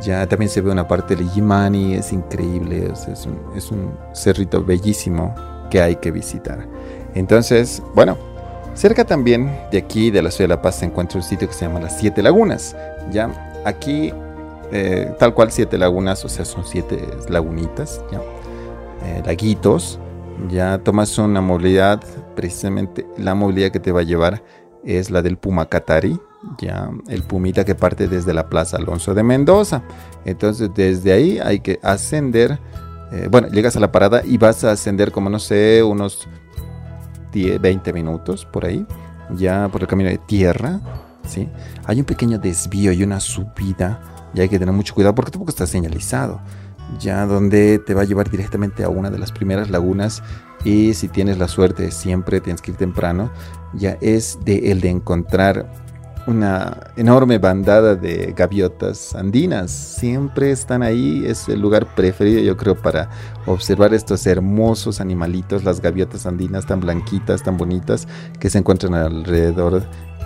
Ya 0.00 0.26
también 0.26 0.48
se 0.48 0.60
ve 0.60 0.70
una 0.70 0.88
parte 0.88 1.14
de 1.14 1.28
Yimani, 1.28 1.94
es 1.94 2.12
increíble, 2.12 2.90
es, 2.92 3.26
un, 3.26 3.38
es 3.54 3.70
un 3.70 3.96
cerrito 4.12 4.64
bellísimo 4.64 5.34
que 5.70 5.80
hay 5.80 5.96
que 5.96 6.10
visitar. 6.10 6.66
Entonces, 7.14 7.82
bueno, 7.94 8.16
cerca 8.74 9.04
también 9.04 9.56
de 9.70 9.78
aquí, 9.78 10.10
de 10.10 10.22
la 10.22 10.30
ciudad 10.30 10.48
de 10.48 10.56
La 10.56 10.62
Paz, 10.62 10.76
se 10.76 10.86
encuentra 10.86 11.18
un 11.18 11.22
sitio 11.22 11.46
que 11.46 11.54
se 11.54 11.66
llama 11.66 11.80
Las 11.80 11.98
Siete 11.98 12.22
Lagunas. 12.22 12.74
Ya 13.12 13.30
aquí 13.64 14.12
eh, 14.72 15.14
tal 15.18 15.34
cual 15.34 15.50
siete 15.50 15.78
lagunas, 15.78 16.24
o 16.24 16.28
sea, 16.28 16.44
son 16.44 16.64
siete 16.64 17.06
lagunitas, 17.28 18.02
¿ya? 18.10 18.20
Eh, 19.04 19.22
laguitos. 19.24 19.98
Ya 20.48 20.78
tomas 20.78 21.16
una 21.18 21.40
movilidad, 21.40 22.02
precisamente 22.34 23.06
la 23.16 23.34
movilidad 23.34 23.70
que 23.70 23.78
te 23.78 23.92
va 23.92 24.00
a 24.00 24.04
llevar 24.04 24.42
es 24.82 25.10
la 25.10 25.22
del 25.22 25.36
Pumacatari, 25.36 26.18
ya 26.58 26.90
el 27.08 27.22
Pumita 27.22 27.64
que 27.64 27.74
parte 27.74 28.08
desde 28.08 28.34
la 28.34 28.48
Plaza 28.48 28.76
Alonso 28.76 29.14
de 29.14 29.22
Mendoza. 29.22 29.82
Entonces, 30.24 30.70
desde 30.74 31.12
ahí 31.12 31.38
hay 31.38 31.60
que 31.60 31.78
ascender. 31.82 32.58
Eh, 33.12 33.28
bueno, 33.30 33.48
llegas 33.48 33.76
a 33.76 33.80
la 33.80 33.92
parada 33.92 34.22
y 34.24 34.38
vas 34.38 34.64
a 34.64 34.72
ascender 34.72 35.12
como 35.12 35.30
no 35.30 35.38
sé, 35.38 35.82
unos 35.82 36.26
10, 37.32 37.60
20 37.60 37.92
minutos 37.92 38.44
por 38.44 38.64
ahí, 38.64 38.84
ya 39.36 39.68
por 39.68 39.82
el 39.82 39.86
camino 39.86 40.10
de 40.10 40.18
tierra. 40.18 40.80
¿sí? 41.26 41.48
Hay 41.84 42.00
un 42.00 42.06
pequeño 42.06 42.38
desvío 42.38 42.92
y 42.92 43.02
una 43.02 43.20
subida 43.20 44.00
y 44.34 44.40
hay 44.40 44.48
que 44.48 44.58
tener 44.58 44.74
mucho 44.74 44.94
cuidado 44.94 45.14
porque 45.14 45.30
tampoco 45.30 45.50
está 45.50 45.66
señalizado. 45.66 46.40
Ya 47.00 47.24
donde 47.26 47.78
te 47.78 47.94
va 47.94 48.02
a 48.02 48.04
llevar 48.04 48.30
directamente 48.30 48.84
a 48.84 48.88
una 48.88 49.10
de 49.10 49.18
las 49.18 49.32
primeras 49.32 49.70
lagunas 49.70 50.22
y 50.64 50.94
si 50.94 51.08
tienes 51.08 51.38
la 51.38 51.48
suerte 51.48 51.90
siempre 51.90 52.40
tienes 52.40 52.60
que 52.60 52.72
ir 52.72 52.76
temprano, 52.76 53.30
ya 53.72 53.96
es 54.00 54.38
de 54.44 54.70
el 54.70 54.80
de 54.80 54.90
encontrar 54.90 55.83
una 56.26 56.76
enorme 56.96 57.38
bandada 57.38 57.94
de 57.94 58.32
gaviotas 58.36 59.14
andinas. 59.14 59.70
Siempre 59.70 60.50
están 60.50 60.82
ahí, 60.82 61.24
es 61.26 61.48
el 61.48 61.60
lugar 61.60 61.86
preferido 61.94 62.40
yo 62.40 62.56
creo 62.56 62.74
para 62.74 63.10
observar 63.46 63.94
estos 63.94 64.26
hermosos 64.26 65.00
animalitos, 65.00 65.64
las 65.64 65.80
gaviotas 65.80 66.26
andinas 66.26 66.66
tan 66.66 66.80
blanquitas, 66.80 67.42
tan 67.42 67.56
bonitas 67.56 68.08
que 68.38 68.50
se 68.50 68.58
encuentran 68.58 68.94
alrededor 68.94 69.82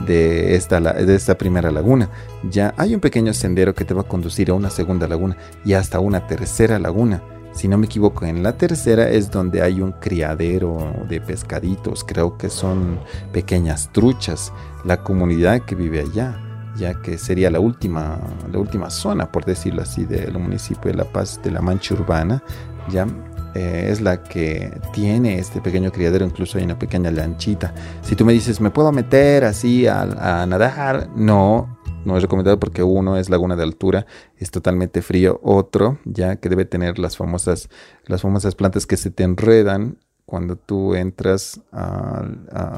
de 0.06 0.54
esta, 0.54 0.80
de 0.80 1.14
esta 1.14 1.36
primera 1.36 1.70
laguna. 1.70 2.08
Ya 2.50 2.74
hay 2.76 2.94
un 2.94 3.00
pequeño 3.00 3.34
sendero 3.34 3.74
que 3.74 3.84
te 3.84 3.94
va 3.94 4.02
a 4.02 4.08
conducir 4.08 4.50
a 4.50 4.54
una 4.54 4.70
segunda 4.70 5.08
laguna 5.08 5.36
y 5.64 5.72
hasta 5.72 6.00
una 6.00 6.26
tercera 6.26 6.78
laguna. 6.78 7.22
Si 7.58 7.66
no 7.66 7.76
me 7.76 7.86
equivoco, 7.86 8.24
en 8.24 8.44
la 8.44 8.52
tercera 8.52 9.10
es 9.10 9.32
donde 9.32 9.62
hay 9.62 9.80
un 9.80 9.90
criadero 9.90 10.94
de 11.08 11.20
pescaditos, 11.20 12.04
creo 12.04 12.38
que 12.38 12.50
son 12.50 13.00
pequeñas 13.32 13.90
truchas, 13.92 14.52
la 14.84 15.02
comunidad 15.02 15.62
que 15.62 15.74
vive 15.74 15.98
allá, 15.98 16.40
ya 16.76 17.02
que 17.02 17.18
sería 17.18 17.50
la 17.50 17.58
última, 17.58 18.20
la 18.52 18.60
última 18.60 18.90
zona, 18.90 19.32
por 19.32 19.44
decirlo 19.44 19.82
así, 19.82 20.04
del 20.04 20.38
municipio 20.38 20.92
de 20.92 20.98
La 20.98 21.04
Paz, 21.04 21.40
de 21.42 21.50
la 21.50 21.60
Mancha 21.60 21.94
Urbana, 21.94 22.44
ya 22.90 23.08
eh, 23.56 23.88
es 23.90 24.00
la 24.00 24.22
que 24.22 24.78
tiene 24.92 25.40
este 25.40 25.60
pequeño 25.60 25.90
criadero, 25.90 26.24
incluso 26.24 26.58
hay 26.58 26.64
una 26.64 26.78
pequeña 26.78 27.10
lanchita. 27.10 27.74
Si 28.02 28.14
tú 28.14 28.24
me 28.24 28.32
dices, 28.32 28.60
¿me 28.60 28.70
puedo 28.70 28.92
meter 28.92 29.44
así 29.44 29.84
a, 29.88 30.46
nadar? 30.46 31.08
No, 31.16 31.77
no 32.08 32.16
es 32.16 32.22
recomendado 32.22 32.58
porque 32.58 32.82
uno 32.82 33.16
es 33.16 33.30
laguna 33.30 33.54
de 33.54 33.62
altura, 33.62 34.06
es 34.38 34.50
totalmente 34.50 35.02
frío. 35.02 35.40
Otro, 35.42 35.98
ya 36.04 36.36
que 36.36 36.48
debe 36.48 36.64
tener 36.64 36.98
las 36.98 37.16
famosas, 37.16 37.68
las 38.06 38.22
famosas 38.22 38.54
plantas 38.54 38.86
que 38.86 38.96
se 38.96 39.10
te 39.10 39.22
enredan 39.22 39.98
cuando 40.26 40.56
tú 40.56 40.94
entras 40.94 41.60
a, 41.72 42.24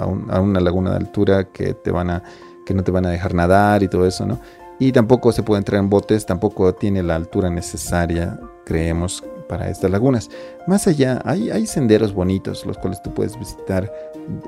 una 0.06 0.60
laguna 0.60 0.90
de 0.90 0.96
altura 0.96 1.44
que 1.44 1.74
te 1.74 1.90
van 1.90 2.10
a 2.10 2.22
que 2.66 2.74
no 2.74 2.84
te 2.84 2.90
van 2.90 3.06
a 3.06 3.10
dejar 3.10 3.34
nadar 3.34 3.82
y 3.82 3.88
todo 3.88 4.06
eso, 4.06 4.26
¿no? 4.26 4.38
Y 4.78 4.92
tampoco 4.92 5.32
se 5.32 5.42
puede 5.42 5.58
entrar 5.58 5.80
en 5.80 5.90
botes, 5.90 6.26
tampoco 6.26 6.74
tiene 6.74 7.02
la 7.02 7.16
altura 7.16 7.50
necesaria, 7.50 8.38
creemos, 8.64 9.24
para 9.48 9.68
estas 9.68 9.90
lagunas. 9.90 10.30
Más 10.68 10.86
allá 10.86 11.20
hay, 11.24 11.50
hay 11.50 11.66
senderos 11.66 12.14
bonitos 12.14 12.64
los 12.64 12.78
cuales 12.78 13.02
tú 13.02 13.12
puedes 13.12 13.36
visitar, 13.36 13.92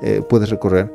eh, 0.01 0.21
puedes 0.29 0.49
recorrer, 0.49 0.89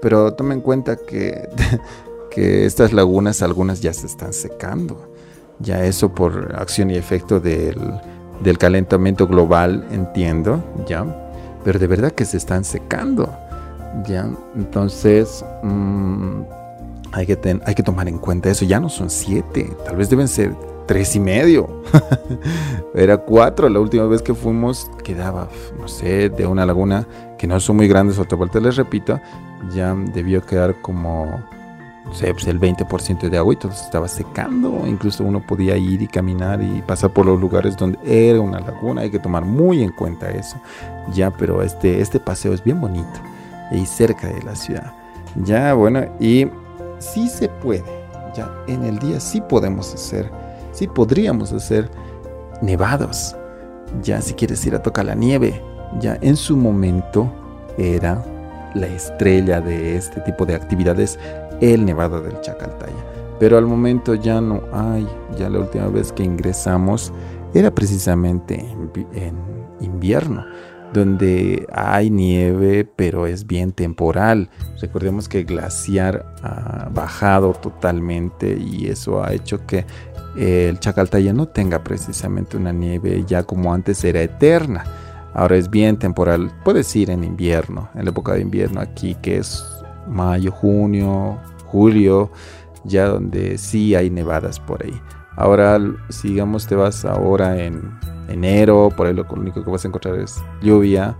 pero 0.00 0.32
toma 0.32 0.54
en 0.54 0.62
cuenta 0.62 0.96
que, 0.96 1.46
que 2.30 2.66
estas 2.66 2.92
lagunas 2.92 3.42
algunas 3.42 3.80
ya 3.80 3.92
se 3.92 4.06
están 4.06 4.32
secando. 4.32 5.12
Ya 5.58 5.84
eso 5.84 6.14
por 6.14 6.54
acción 6.58 6.90
y 6.90 6.96
efecto 6.96 7.38
del, 7.40 7.78
del 8.42 8.56
calentamiento 8.56 9.26
global, 9.26 9.86
entiendo, 9.90 10.64
ya, 10.86 11.04
pero 11.64 11.78
de 11.78 11.86
verdad 11.86 12.12
que 12.12 12.24
se 12.24 12.38
están 12.38 12.64
secando, 12.64 13.30
ya. 14.06 14.30
Entonces, 14.56 15.44
mm, 15.62 16.42
hay 17.12 17.26
que, 17.26 17.60
hay 17.64 17.74
que 17.74 17.82
tomar 17.82 18.08
en 18.08 18.18
cuenta 18.18 18.50
eso. 18.50 18.64
Ya 18.64 18.80
no 18.80 18.88
son 18.88 19.10
siete, 19.10 19.70
tal 19.84 19.96
vez 19.96 20.08
deben 20.08 20.28
ser 20.28 20.54
tres 20.86 21.14
y 21.16 21.20
medio. 21.20 21.82
Era 22.94 23.18
cuatro. 23.18 23.68
La 23.68 23.80
última 23.80 24.06
vez 24.06 24.22
que 24.22 24.34
fuimos 24.34 24.90
quedaba, 25.04 25.48
no 25.78 25.88
sé, 25.88 26.30
de 26.30 26.46
una 26.46 26.64
laguna 26.66 27.06
que 27.38 27.46
no 27.46 27.60
son 27.60 27.76
muy 27.76 27.88
grandes, 27.88 28.18
otra 28.18 28.36
vuelta 28.36 28.60
les 28.60 28.76
repito, 28.76 29.20
ya 29.74 29.94
debió 29.94 30.44
quedar 30.44 30.80
como, 30.82 31.42
pues 32.18 32.46
el 32.46 32.60
20% 32.60 33.28
de 33.28 33.38
agua 33.38 33.54
y 33.54 33.56
todo 33.56 33.72
se 33.72 33.84
estaba 33.84 34.08
secando. 34.08 34.86
Incluso 34.86 35.24
uno 35.24 35.44
podía 35.46 35.76
ir 35.76 36.02
y 36.02 36.06
caminar 36.06 36.62
y 36.62 36.82
pasar 36.82 37.10
por 37.10 37.26
los 37.26 37.40
lugares 37.40 37.76
donde 37.76 37.98
era 38.04 38.40
una 38.40 38.60
laguna. 38.60 39.02
Hay 39.02 39.10
que 39.10 39.18
tomar 39.18 39.44
muy 39.44 39.82
en 39.82 39.92
cuenta 39.92 40.30
eso. 40.30 40.56
Ya, 41.14 41.30
pero 41.30 41.62
este, 41.62 42.00
este 42.00 42.20
paseo 42.20 42.52
es 42.52 42.62
bien 42.62 42.80
bonito 42.80 43.20
y 43.70 43.86
cerca 43.86 44.28
de 44.28 44.42
la 44.42 44.54
ciudad. 44.54 44.92
Ya, 45.36 45.74
bueno, 45.74 46.04
y 46.18 46.46
sí 46.98 47.28
se 47.28 47.48
puede. 47.48 47.84
Ya 48.34 48.50
en 48.68 48.84
el 48.84 48.98
día 48.98 49.18
sí 49.20 49.40
podemos 49.40 49.92
hacer, 49.94 50.30
sí 50.72 50.86
podríamos 50.86 51.52
hacer 51.52 51.90
nevados. 52.60 53.36
Ya 54.02 54.20
si 54.20 54.34
quieres 54.34 54.64
ir 54.66 54.74
a 54.74 54.82
tocar 54.82 55.04
la 55.04 55.14
nieve, 55.14 55.60
ya 55.98 56.16
en 56.20 56.36
su 56.36 56.56
momento 56.56 57.32
era 57.76 58.22
la 58.74 58.86
estrella 58.86 59.60
de 59.60 59.96
este 59.96 60.20
tipo 60.20 60.46
de 60.46 60.54
actividades 60.54 61.18
el 61.60 61.84
nevado 61.84 62.22
del 62.22 62.40
Chacaltaya. 62.40 63.04
Pero 63.38 63.56
al 63.56 63.66
momento 63.66 64.14
ya 64.14 64.40
no 64.40 64.62
hay, 64.72 65.06
ya 65.38 65.48
la 65.48 65.60
última 65.60 65.88
vez 65.88 66.12
que 66.12 66.22
ingresamos 66.22 67.12
era 67.54 67.70
precisamente 67.70 68.54
en 69.14 69.36
invierno 69.80 70.44
donde 70.92 71.66
hay 71.72 72.10
nieve, 72.10 72.84
pero 72.84 73.26
es 73.26 73.46
bien 73.46 73.72
temporal. 73.72 74.50
Recordemos 74.80 75.28
que 75.28 75.40
el 75.40 75.44
glaciar 75.44 76.34
ha 76.42 76.88
bajado 76.92 77.52
totalmente 77.52 78.56
y 78.58 78.88
eso 78.88 79.22
ha 79.22 79.32
hecho 79.32 79.64
que 79.66 79.84
el 80.36 80.78
Chacaltaya 80.78 81.32
no 81.32 81.48
tenga 81.48 81.82
precisamente 81.82 82.56
una 82.56 82.72
nieve 82.72 83.24
ya 83.26 83.42
como 83.42 83.72
antes 83.72 84.02
era 84.04 84.20
eterna. 84.22 84.84
Ahora 85.32 85.56
es 85.56 85.70
bien 85.70 85.96
temporal. 85.96 86.50
Puedes 86.64 86.94
ir 86.96 87.10
en 87.10 87.24
invierno, 87.24 87.88
en 87.94 88.04
la 88.04 88.10
época 88.10 88.34
de 88.34 88.40
invierno 88.40 88.80
aquí, 88.80 89.14
que 89.22 89.38
es 89.38 89.64
mayo, 90.08 90.50
junio, 90.50 91.38
julio, 91.70 92.30
ya 92.84 93.06
donde 93.06 93.58
sí 93.58 93.94
hay 93.94 94.10
nevadas 94.10 94.60
por 94.60 94.82
ahí. 94.84 95.00
Ahora, 95.36 95.78
si 96.08 96.28
digamos 96.28 96.66
te 96.66 96.74
vas 96.74 97.04
ahora 97.04 97.62
en 97.62 97.98
enero, 98.28 98.90
por 98.96 99.06
ahí 99.06 99.14
lo 99.14 99.26
único 99.30 99.64
que 99.64 99.70
vas 99.70 99.84
a 99.84 99.88
encontrar 99.88 100.16
es 100.16 100.42
lluvia, 100.62 101.16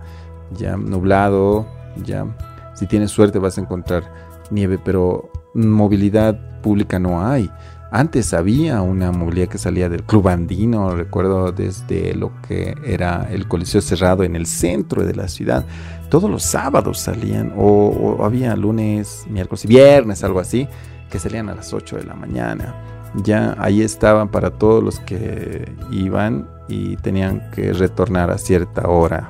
ya 0.57 0.77
nublado, 0.77 1.65
ya. 2.03 2.25
Si 2.73 2.87
tienes 2.87 3.11
suerte 3.11 3.39
vas 3.39 3.57
a 3.57 3.61
encontrar 3.61 4.03
nieve, 4.49 4.79
pero 4.83 5.29
movilidad 5.53 6.61
pública 6.61 6.99
no 6.99 7.25
hay. 7.25 7.49
Antes 7.91 8.33
había 8.33 8.81
una 8.81 9.11
movilidad 9.11 9.49
que 9.49 9.57
salía 9.57 9.89
del 9.89 10.03
Club 10.03 10.29
Andino, 10.29 10.95
recuerdo 10.95 11.51
desde 11.51 12.15
lo 12.15 12.31
que 12.47 12.73
era 12.85 13.27
el 13.29 13.47
Coliseo 13.47 13.81
Cerrado 13.81 14.23
en 14.23 14.35
el 14.35 14.45
centro 14.45 15.05
de 15.05 15.13
la 15.13 15.27
ciudad. 15.27 15.65
Todos 16.09 16.29
los 16.29 16.43
sábados 16.43 16.99
salían, 16.99 17.53
o, 17.57 18.23
había 18.23 18.55
lunes, 18.55 19.25
miércoles 19.29 19.65
y 19.65 19.67
viernes, 19.67 20.23
algo 20.23 20.39
así, 20.39 20.67
que 21.09 21.19
salían 21.19 21.49
a 21.49 21.55
las 21.55 21.73
8 21.73 21.97
de 21.97 22.03
la 22.05 22.15
mañana 22.15 22.73
ya 23.15 23.55
ahí 23.59 23.81
estaban 23.81 24.29
para 24.29 24.51
todos 24.51 24.83
los 24.83 24.99
que 24.99 25.73
iban 25.91 26.47
y 26.67 26.95
tenían 26.97 27.49
que 27.51 27.73
retornar 27.73 28.31
a 28.31 28.37
cierta 28.37 28.87
hora. 28.87 29.29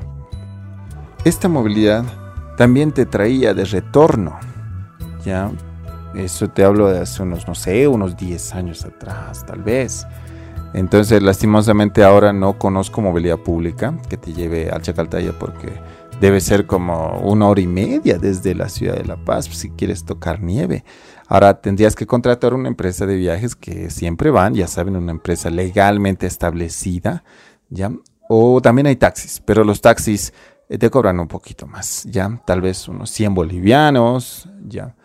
Esta 1.25 1.49
movilidad 1.49 2.03
también 2.57 2.91
te 2.91 3.05
traía 3.05 3.53
de 3.53 3.65
retorno, 3.65 4.37
ya 5.25 5.51
eso 6.15 6.49
te 6.49 6.63
hablo 6.63 6.89
de 6.89 6.99
hace 6.99 7.23
unos, 7.23 7.47
no 7.47 7.55
sé, 7.55 7.87
unos 7.87 8.17
10 8.17 8.53
años 8.53 8.85
atrás, 8.85 9.45
tal 9.45 9.63
vez. 9.63 10.05
Entonces, 10.73 11.21
lastimosamente 11.21 12.03
ahora 12.03 12.31
no 12.31 12.57
conozco 12.57 13.01
movilidad 13.01 13.37
pública 13.37 13.97
que 14.09 14.17
te 14.17 14.33
lleve 14.33 14.69
al 14.69 14.81
Chacaltaya 14.81 15.33
porque 15.37 15.73
debe 16.21 16.39
ser 16.39 16.65
como 16.65 17.19
una 17.19 17.47
hora 17.47 17.61
y 17.61 17.67
media 17.67 18.17
desde 18.17 18.55
la 18.55 18.69
ciudad 18.69 18.95
de 18.95 19.05
La 19.05 19.17
Paz 19.17 19.45
si 19.45 19.71
quieres 19.71 20.05
tocar 20.05 20.41
nieve. 20.41 20.85
Ahora 21.27 21.59
tendrías 21.61 21.95
que 21.95 22.05
contratar 22.05 22.53
una 22.53 22.67
empresa 22.67 23.05
de 23.05 23.15
viajes 23.15 23.55
que 23.55 23.89
siempre 23.89 24.29
van, 24.29 24.53
ya 24.53 24.67
saben, 24.67 24.95
una 24.95 25.11
empresa 25.11 25.49
legalmente 25.49 26.27
establecida, 26.27 27.23
¿ya? 27.69 27.91
O 28.29 28.61
también 28.61 28.87
hay 28.87 28.95
taxis, 28.95 29.41
pero 29.43 29.63
los 29.63 29.81
taxis 29.81 30.33
eh, 30.69 30.77
te 30.77 30.89
cobran 30.89 31.19
un 31.19 31.27
poquito 31.27 31.67
más, 31.67 32.05
¿ya? 32.05 32.41
Tal 32.45 32.61
vez 32.61 32.87
unos 32.87 33.09
100 33.09 33.33
bolivianos, 33.33 34.47
¿ya? 34.67 34.95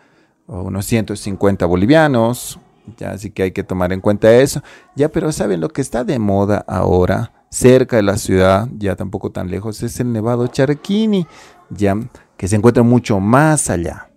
O 0.47 0.63
unos 0.63 0.85
150 0.85 1.65
bolivianos, 1.65 2.59
¿ya? 2.97 3.11
Así 3.11 3.31
que 3.31 3.43
hay 3.43 3.51
que 3.51 3.63
tomar 3.63 3.93
en 3.93 4.01
cuenta 4.01 4.33
eso, 4.33 4.61
¿ya? 4.95 5.09
Pero 5.09 5.31
saben, 5.31 5.61
lo 5.61 5.69
que 5.69 5.81
está 5.81 6.03
de 6.03 6.19
moda 6.19 6.63
ahora, 6.67 7.33
cerca 7.49 7.97
de 7.97 8.03
la 8.03 8.17
ciudad, 8.17 8.67
ya 8.77 8.95
tampoco 8.95 9.31
tan 9.31 9.49
lejos, 9.51 9.83
es 9.83 9.99
el 9.99 10.11
Nevado 10.11 10.47
Charquini, 10.47 11.27
¿ya? 11.69 11.95
Que 12.37 12.47
se 12.47 12.55
encuentra 12.55 12.83
mucho 12.83 13.19
más 13.19 13.69
allá, 13.69 14.09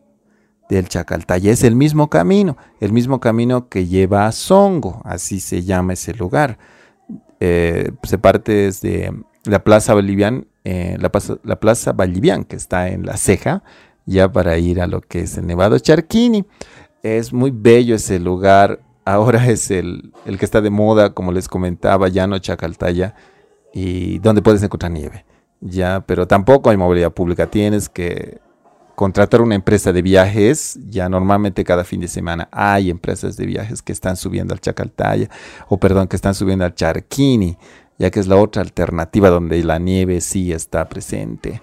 del 0.70 0.88
Chacaltaya. 0.88 1.50
Es 1.50 1.64
el 1.64 1.76
mismo 1.76 2.08
camino, 2.08 2.56
el 2.80 2.92
mismo 2.92 3.20
camino 3.20 3.68
que 3.68 3.86
lleva 3.86 4.26
a 4.26 4.32
Songo, 4.32 5.02
así 5.04 5.40
se 5.40 5.62
llama 5.62 5.94
ese 5.94 6.14
lugar. 6.14 6.58
Eh, 7.40 7.90
se 8.04 8.18
parte 8.18 8.52
desde 8.52 9.12
la 9.44 9.64
Plaza 9.64 9.94
Bolivian, 9.94 10.46
eh, 10.64 10.96
la, 11.00 11.10
la, 11.42 11.56
Plaza 11.58 11.92
Bolivian, 11.92 12.44
que 12.44 12.56
está 12.56 12.88
en 12.88 13.04
la 13.04 13.16
ceja, 13.16 13.62
ya 14.06 14.30
para 14.30 14.58
ir 14.58 14.80
a 14.80 14.86
lo 14.86 15.00
que 15.00 15.20
es 15.20 15.36
el 15.38 15.46
Nevado 15.46 15.78
Charquini. 15.78 16.44
Es 17.02 17.32
muy 17.32 17.50
bello 17.50 17.94
ese 17.94 18.18
lugar. 18.18 18.80
Ahora 19.04 19.46
es 19.50 19.70
el, 19.70 20.12
el 20.26 20.38
que 20.38 20.44
está 20.44 20.60
de 20.60 20.70
moda, 20.70 21.14
como 21.14 21.32
les 21.32 21.48
comentaba, 21.48 22.08
Llano 22.08 22.38
Chacaltaya, 22.38 23.14
y 23.72 24.18
donde 24.18 24.42
puedes 24.42 24.62
encontrar 24.62 24.92
nieve. 24.92 25.24
Ya, 25.60 26.04
pero 26.06 26.26
tampoco 26.26 26.70
hay 26.70 26.76
movilidad 26.76 27.12
pública. 27.12 27.46
Tienes 27.46 27.88
que 27.88 28.40
contratar 29.00 29.40
una 29.40 29.54
empresa 29.54 29.94
de 29.94 30.02
viajes, 30.02 30.78
ya 30.90 31.08
normalmente 31.08 31.64
cada 31.64 31.84
fin 31.84 32.00
de 32.00 32.08
semana 32.08 32.50
hay 32.52 32.90
empresas 32.90 33.34
de 33.38 33.46
viajes 33.46 33.80
que 33.80 33.92
están 33.92 34.14
subiendo 34.14 34.52
al 34.52 34.60
Chacaltaya, 34.60 35.30
o 35.68 35.78
perdón, 35.78 36.06
que 36.06 36.16
están 36.16 36.34
subiendo 36.34 36.66
al 36.66 36.74
Charquini, 36.74 37.56
ya 37.98 38.10
que 38.10 38.20
es 38.20 38.26
la 38.26 38.36
otra 38.36 38.60
alternativa 38.60 39.30
donde 39.30 39.64
la 39.64 39.78
nieve 39.78 40.20
sí 40.20 40.52
está 40.52 40.86
presente. 40.90 41.62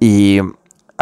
Y 0.00 0.40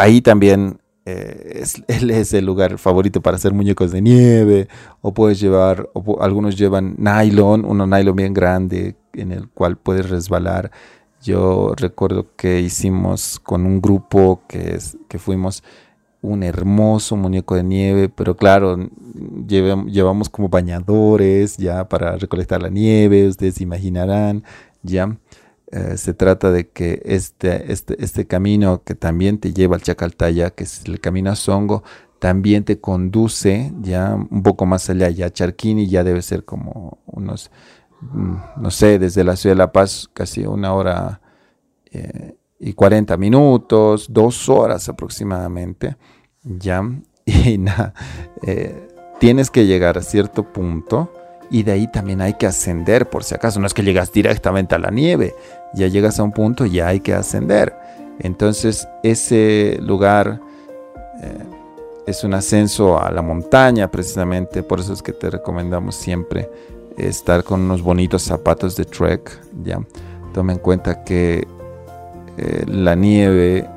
ahí 0.01 0.21
también 0.21 0.79
eh, 1.05 1.63
es, 1.87 2.33
el 2.33 2.45
lugar 2.45 2.77
favorito 2.77 3.21
para 3.21 3.37
hacer 3.37 3.53
muñecos 3.53 3.91
de 3.91 4.01
nieve, 4.01 4.67
o 5.01 5.13
puedes 5.13 5.39
llevar, 5.39 5.89
o 5.93 6.21
algunos 6.21 6.57
llevan 6.57 6.95
nylon, 6.97 7.65
uno 7.65 7.87
nylon 7.87 8.15
bien 8.15 8.33
grande 8.33 8.95
en 9.13 9.31
el 9.31 9.49
cual 9.49 9.77
puedes 9.77 10.09
resbalar 10.09 10.71
yo 11.21 11.73
recuerdo 11.77 12.35
que 12.35 12.61
hicimos 12.61 13.39
con 13.39 13.65
un 13.65 13.79
grupo 13.79 14.41
que, 14.47 14.79
fuimos 15.19 15.63
un 16.21 16.43
hermoso 16.43 17.15
muñeco 17.15 17.55
de 17.55 17.63
nieve, 17.63 18.09
pero 18.09 18.35
claro, 18.35 18.89
llevamos 19.47 20.29
como 20.29 20.49
bañadores 20.49 21.57
ya 21.57 21.87
para 21.87 22.17
recolectar 22.17 22.61
la 22.61 22.69
nieve, 22.69 23.27
ustedes 23.27 23.61
imaginarán, 23.61 24.43
ya. 24.81 25.15
Eh, 25.71 25.97
se 25.97 26.13
trata 26.13 26.51
de 26.51 26.69
que 26.69 27.01
este, 27.05 27.71
este, 27.71 28.03
este 28.03 28.27
camino 28.27 28.83
que 28.83 28.95
también 28.95 29.39
te 29.39 29.53
lleva 29.53 29.75
al 29.75 29.81
Chacaltaya, 29.81 30.51
que 30.51 30.65
es 30.65 30.83
el 30.85 30.99
camino 30.99 31.31
a 31.31 31.35
Songo, 31.35 31.83
también 32.19 32.65
te 32.65 32.79
conduce 32.79 33.73
ya 33.81 34.15
un 34.15 34.43
poco 34.43 34.65
más 34.65 34.89
allá, 34.89 35.09
ya 35.09 35.31
Charquini 35.31 35.87
ya 35.87 36.03
debe 36.03 36.21
ser 36.21 36.45
como 36.45 36.99
unos 37.05 37.49
Mm, 38.01 38.35
no 38.57 38.71
sé, 38.71 38.97
desde 38.97 39.23
la 39.23 39.35
ciudad 39.35 39.55
de 39.55 39.59
La 39.59 39.71
Paz 39.71 40.09
casi 40.11 40.45
una 40.45 40.73
hora 40.73 41.21
eh, 41.91 42.35
y 42.59 42.73
40 42.73 43.15
minutos, 43.17 44.07
dos 44.09 44.49
horas 44.49 44.89
aproximadamente, 44.89 45.97
ya, 46.43 46.81
y 47.25 47.57
nada, 47.57 47.93
eh, 48.41 48.87
tienes 49.19 49.51
que 49.51 49.65
llegar 49.65 49.97
a 49.97 50.01
cierto 50.01 50.51
punto 50.51 51.13
y 51.51 51.63
de 51.63 51.73
ahí 51.73 51.91
también 51.91 52.21
hay 52.21 52.33
que 52.35 52.47
ascender, 52.47 53.09
por 53.09 53.23
si 53.23 53.35
acaso, 53.35 53.59
no 53.59 53.67
es 53.67 53.73
que 53.73 53.83
llegas 53.83 54.11
directamente 54.11 54.73
a 54.73 54.79
la 54.79 54.89
nieve, 54.89 55.35
ya 55.73 55.87
llegas 55.87 56.19
a 56.19 56.23
un 56.23 56.31
punto 56.31 56.65
ya 56.65 56.87
hay 56.87 56.99
que 56.99 57.13
ascender. 57.13 57.73
Entonces 58.19 58.87
ese 59.03 59.77
lugar 59.81 60.39
eh, 61.21 61.43
es 62.05 62.23
un 62.23 62.33
ascenso 62.33 63.01
a 63.01 63.11
la 63.11 63.21
montaña 63.21 63.89
precisamente, 63.89 64.63
por 64.63 64.79
eso 64.79 64.93
es 64.93 65.01
que 65.01 65.13
te 65.13 65.29
recomendamos 65.29 65.95
siempre 65.95 66.49
estar 66.97 67.43
con 67.43 67.61
unos 67.61 67.81
bonitos 67.81 68.23
zapatos 68.23 68.75
de 68.75 68.85
trek, 68.85 69.39
ya. 69.63 69.79
Toma 70.33 70.53
en 70.53 70.59
cuenta 70.59 71.03
que 71.03 71.47
eh, 72.37 72.65
la 72.67 72.95
nieve 72.95 73.67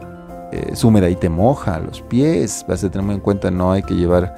eh, 0.53 0.69
es 0.73 0.85
húmeda 0.85 1.09
y 1.09 1.17
te 1.17 1.29
moja 1.29 1.79
los 1.81 2.01
pies. 2.03 2.65
Vas 2.69 2.85
a 2.85 2.91
tener 2.91 3.11
en 3.11 3.21
cuenta, 3.21 3.51
no 3.51 3.73
hay 3.73 3.83
que 3.83 3.95
llevar 3.95 4.35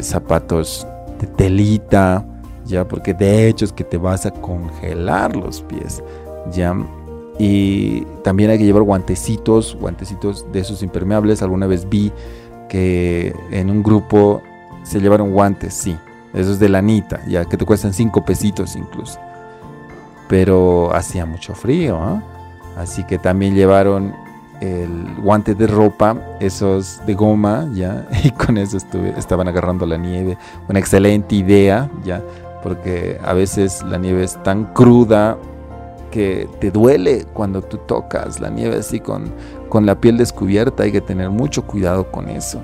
zapatos 0.00 0.86
de 1.20 1.26
telita, 1.26 2.24
ya, 2.64 2.86
porque 2.86 3.12
de 3.12 3.48
hecho 3.48 3.64
es 3.64 3.72
que 3.72 3.84
te 3.84 3.98
vas 3.98 4.26
a 4.26 4.30
congelar 4.30 5.34
los 5.36 5.60
pies, 5.62 6.02
ya. 6.52 6.74
Y 7.38 8.02
también 8.22 8.50
hay 8.50 8.58
que 8.58 8.64
llevar 8.64 8.82
guantecitos, 8.82 9.76
guantecitos 9.80 10.50
de 10.52 10.60
esos 10.60 10.82
impermeables. 10.82 11.42
Alguna 11.42 11.66
vez 11.66 11.88
vi 11.88 12.12
que 12.68 13.34
en 13.50 13.70
un 13.70 13.82
grupo 13.82 14.42
se 14.82 15.00
llevaron 15.00 15.32
guantes, 15.32 15.74
sí. 15.74 15.96
Esos 16.34 16.58
de 16.58 16.68
lanita, 16.68 17.20
ya 17.26 17.44
que 17.44 17.56
te 17.56 17.64
cuestan 17.64 17.92
5 17.92 18.24
pesitos 18.24 18.76
incluso. 18.76 19.18
Pero 20.28 20.94
hacía 20.94 21.26
mucho 21.26 21.54
frío, 21.54 21.96
¿ah? 21.96 22.22
Así 22.76 23.04
que 23.04 23.18
también 23.18 23.54
llevaron 23.54 24.14
el 24.60 25.16
guante 25.22 25.54
de 25.54 25.66
ropa, 25.66 26.16
esos 26.38 27.00
de 27.06 27.14
goma, 27.14 27.68
ya, 27.72 28.06
y 28.22 28.30
con 28.30 28.58
eso 28.58 28.76
estaban 29.16 29.48
agarrando 29.48 29.86
la 29.86 29.96
nieve. 29.96 30.36
Una 30.68 30.78
excelente 30.78 31.34
idea, 31.34 31.90
ya, 32.04 32.22
porque 32.62 33.18
a 33.24 33.32
veces 33.32 33.82
la 33.82 33.98
nieve 33.98 34.22
es 34.22 34.40
tan 34.42 34.72
cruda 34.72 35.38
que 36.10 36.48
te 36.60 36.70
duele 36.70 37.24
cuando 37.32 37.62
tú 37.62 37.78
tocas 37.78 38.40
la 38.40 38.50
nieve 38.50 38.78
así 38.78 39.00
con, 39.00 39.32
con 39.68 39.86
la 39.86 40.00
piel 40.00 40.16
descubierta, 40.16 40.82
hay 40.82 40.92
que 40.92 41.00
tener 41.00 41.30
mucho 41.30 41.66
cuidado 41.66 42.10
con 42.10 42.28
eso. 42.28 42.62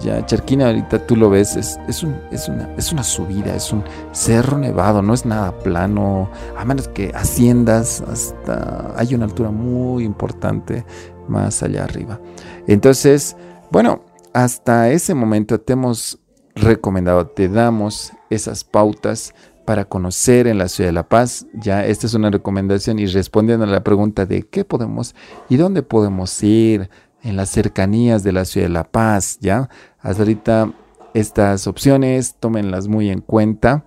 Ya, 0.00 0.24
Charquina 0.24 0.66
ahorita 0.66 1.06
tú 1.06 1.16
lo 1.16 1.28
ves, 1.28 1.56
es, 1.56 1.78
es, 1.86 2.02
un, 2.02 2.16
es, 2.30 2.48
una, 2.48 2.72
es 2.76 2.92
una 2.92 3.02
subida, 3.02 3.54
es 3.54 3.72
un 3.72 3.84
cerro 4.12 4.56
nevado, 4.56 5.02
no 5.02 5.12
es 5.12 5.26
nada 5.26 5.58
plano, 5.58 6.30
a 6.56 6.64
menos 6.64 6.88
que 6.88 7.12
asciendas 7.14 8.00
hasta, 8.02 8.94
hay 8.96 9.14
una 9.14 9.26
altura 9.26 9.50
muy 9.50 10.04
importante 10.04 10.84
más 11.28 11.62
allá 11.62 11.84
arriba. 11.84 12.18
Entonces, 12.66 13.36
bueno, 13.70 14.00
hasta 14.32 14.90
ese 14.90 15.14
momento 15.14 15.60
te 15.60 15.74
hemos 15.74 16.18
recomendado, 16.54 17.26
te 17.26 17.48
damos 17.48 18.12
esas 18.30 18.64
pautas 18.64 19.34
para 19.70 19.84
conocer 19.84 20.48
en 20.48 20.58
la 20.58 20.66
ciudad 20.66 20.88
de 20.88 20.94
La 20.94 21.08
Paz. 21.08 21.46
Ya 21.54 21.86
esta 21.86 22.08
es 22.08 22.14
una 22.14 22.28
recomendación 22.28 22.98
y 22.98 23.06
respondiendo 23.06 23.66
a 23.66 23.68
la 23.68 23.84
pregunta 23.84 24.26
de 24.26 24.42
qué 24.42 24.64
podemos 24.64 25.14
y 25.48 25.58
dónde 25.58 25.84
podemos 25.84 26.42
ir 26.42 26.90
en 27.22 27.36
las 27.36 27.50
cercanías 27.50 28.24
de 28.24 28.32
la 28.32 28.44
ciudad 28.46 28.66
de 28.66 28.72
La 28.72 28.82
Paz, 28.82 29.38
ya. 29.40 29.70
Hasta 30.00 30.22
ahorita 30.22 30.72
estas 31.14 31.68
opciones, 31.68 32.34
tómenlas 32.40 32.88
muy 32.88 33.10
en 33.10 33.20
cuenta. 33.20 33.84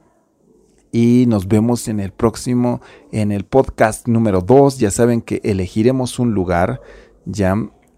Y 0.93 1.25
nos 1.27 1.49
vemos 1.49 1.89
en 1.89 1.99
el 1.99 2.13
próximo, 2.13 2.79
en 3.11 3.33
el 3.33 3.43
podcast 3.43 4.07
número 4.07 4.39
2. 4.39 4.77
Ya 4.77 4.89
saben 4.89 5.21
que 5.21 5.41
elegiremos 5.43 6.17
un 6.17 6.33
lugar, 6.33 6.79
ya, 7.25 7.57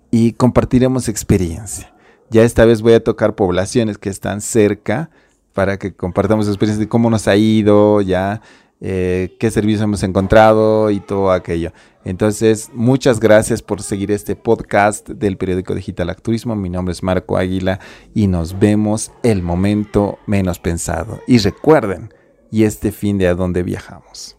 y 0.10 0.32
compartiremos 0.32 1.08
experiencia. 1.08 1.94
Ya 2.32 2.42
esta 2.42 2.66
vez 2.66 2.82
voy 2.82 2.94
a 2.94 3.04
tocar 3.04 3.36
poblaciones 3.36 4.00
que 4.00 4.10
están 4.10 4.42
cerca 4.42 5.12
para 5.56 5.80
que 5.80 5.96
compartamos 5.96 6.50
experiencias 6.50 6.80
de 6.80 6.90
cómo 6.90 7.10
nos 7.10 7.30
ha 7.30 7.38
ido, 7.38 8.02
ya, 8.02 8.42
eh, 8.82 9.38
qué 9.40 9.50
servicios 9.50 9.82
hemos 9.82 10.04
encontrado 10.04 10.92
y 10.92 11.00
todo 11.00 11.32
aquello. 11.32 11.72
Entonces, 12.04 12.70
muchas 12.74 13.22
gracias 13.22 13.62
por 13.62 13.82
seguir 13.82 14.12
este 14.12 14.36
podcast 14.36 15.10
del 15.10 15.38
periódico 15.38 15.74
digital 15.74 16.10
Acturismo. 16.10 16.58
Mi 16.58 16.70
nombre 16.70 16.92
es 16.92 17.02
Marco 17.02 17.38
Águila 17.38 17.80
y 18.14 18.28
nos 18.28 18.60
vemos 18.60 19.14
el 19.24 19.42
momento 19.42 20.20
menos 20.28 20.60
pensado. 20.60 21.22
Y 21.26 21.38
recuerden, 21.38 22.14
y 22.52 22.66
este 22.66 22.92
fin 22.92 23.18
de 23.18 23.28
a 23.28 23.34
dónde 23.34 23.64
viajamos. 23.64 24.38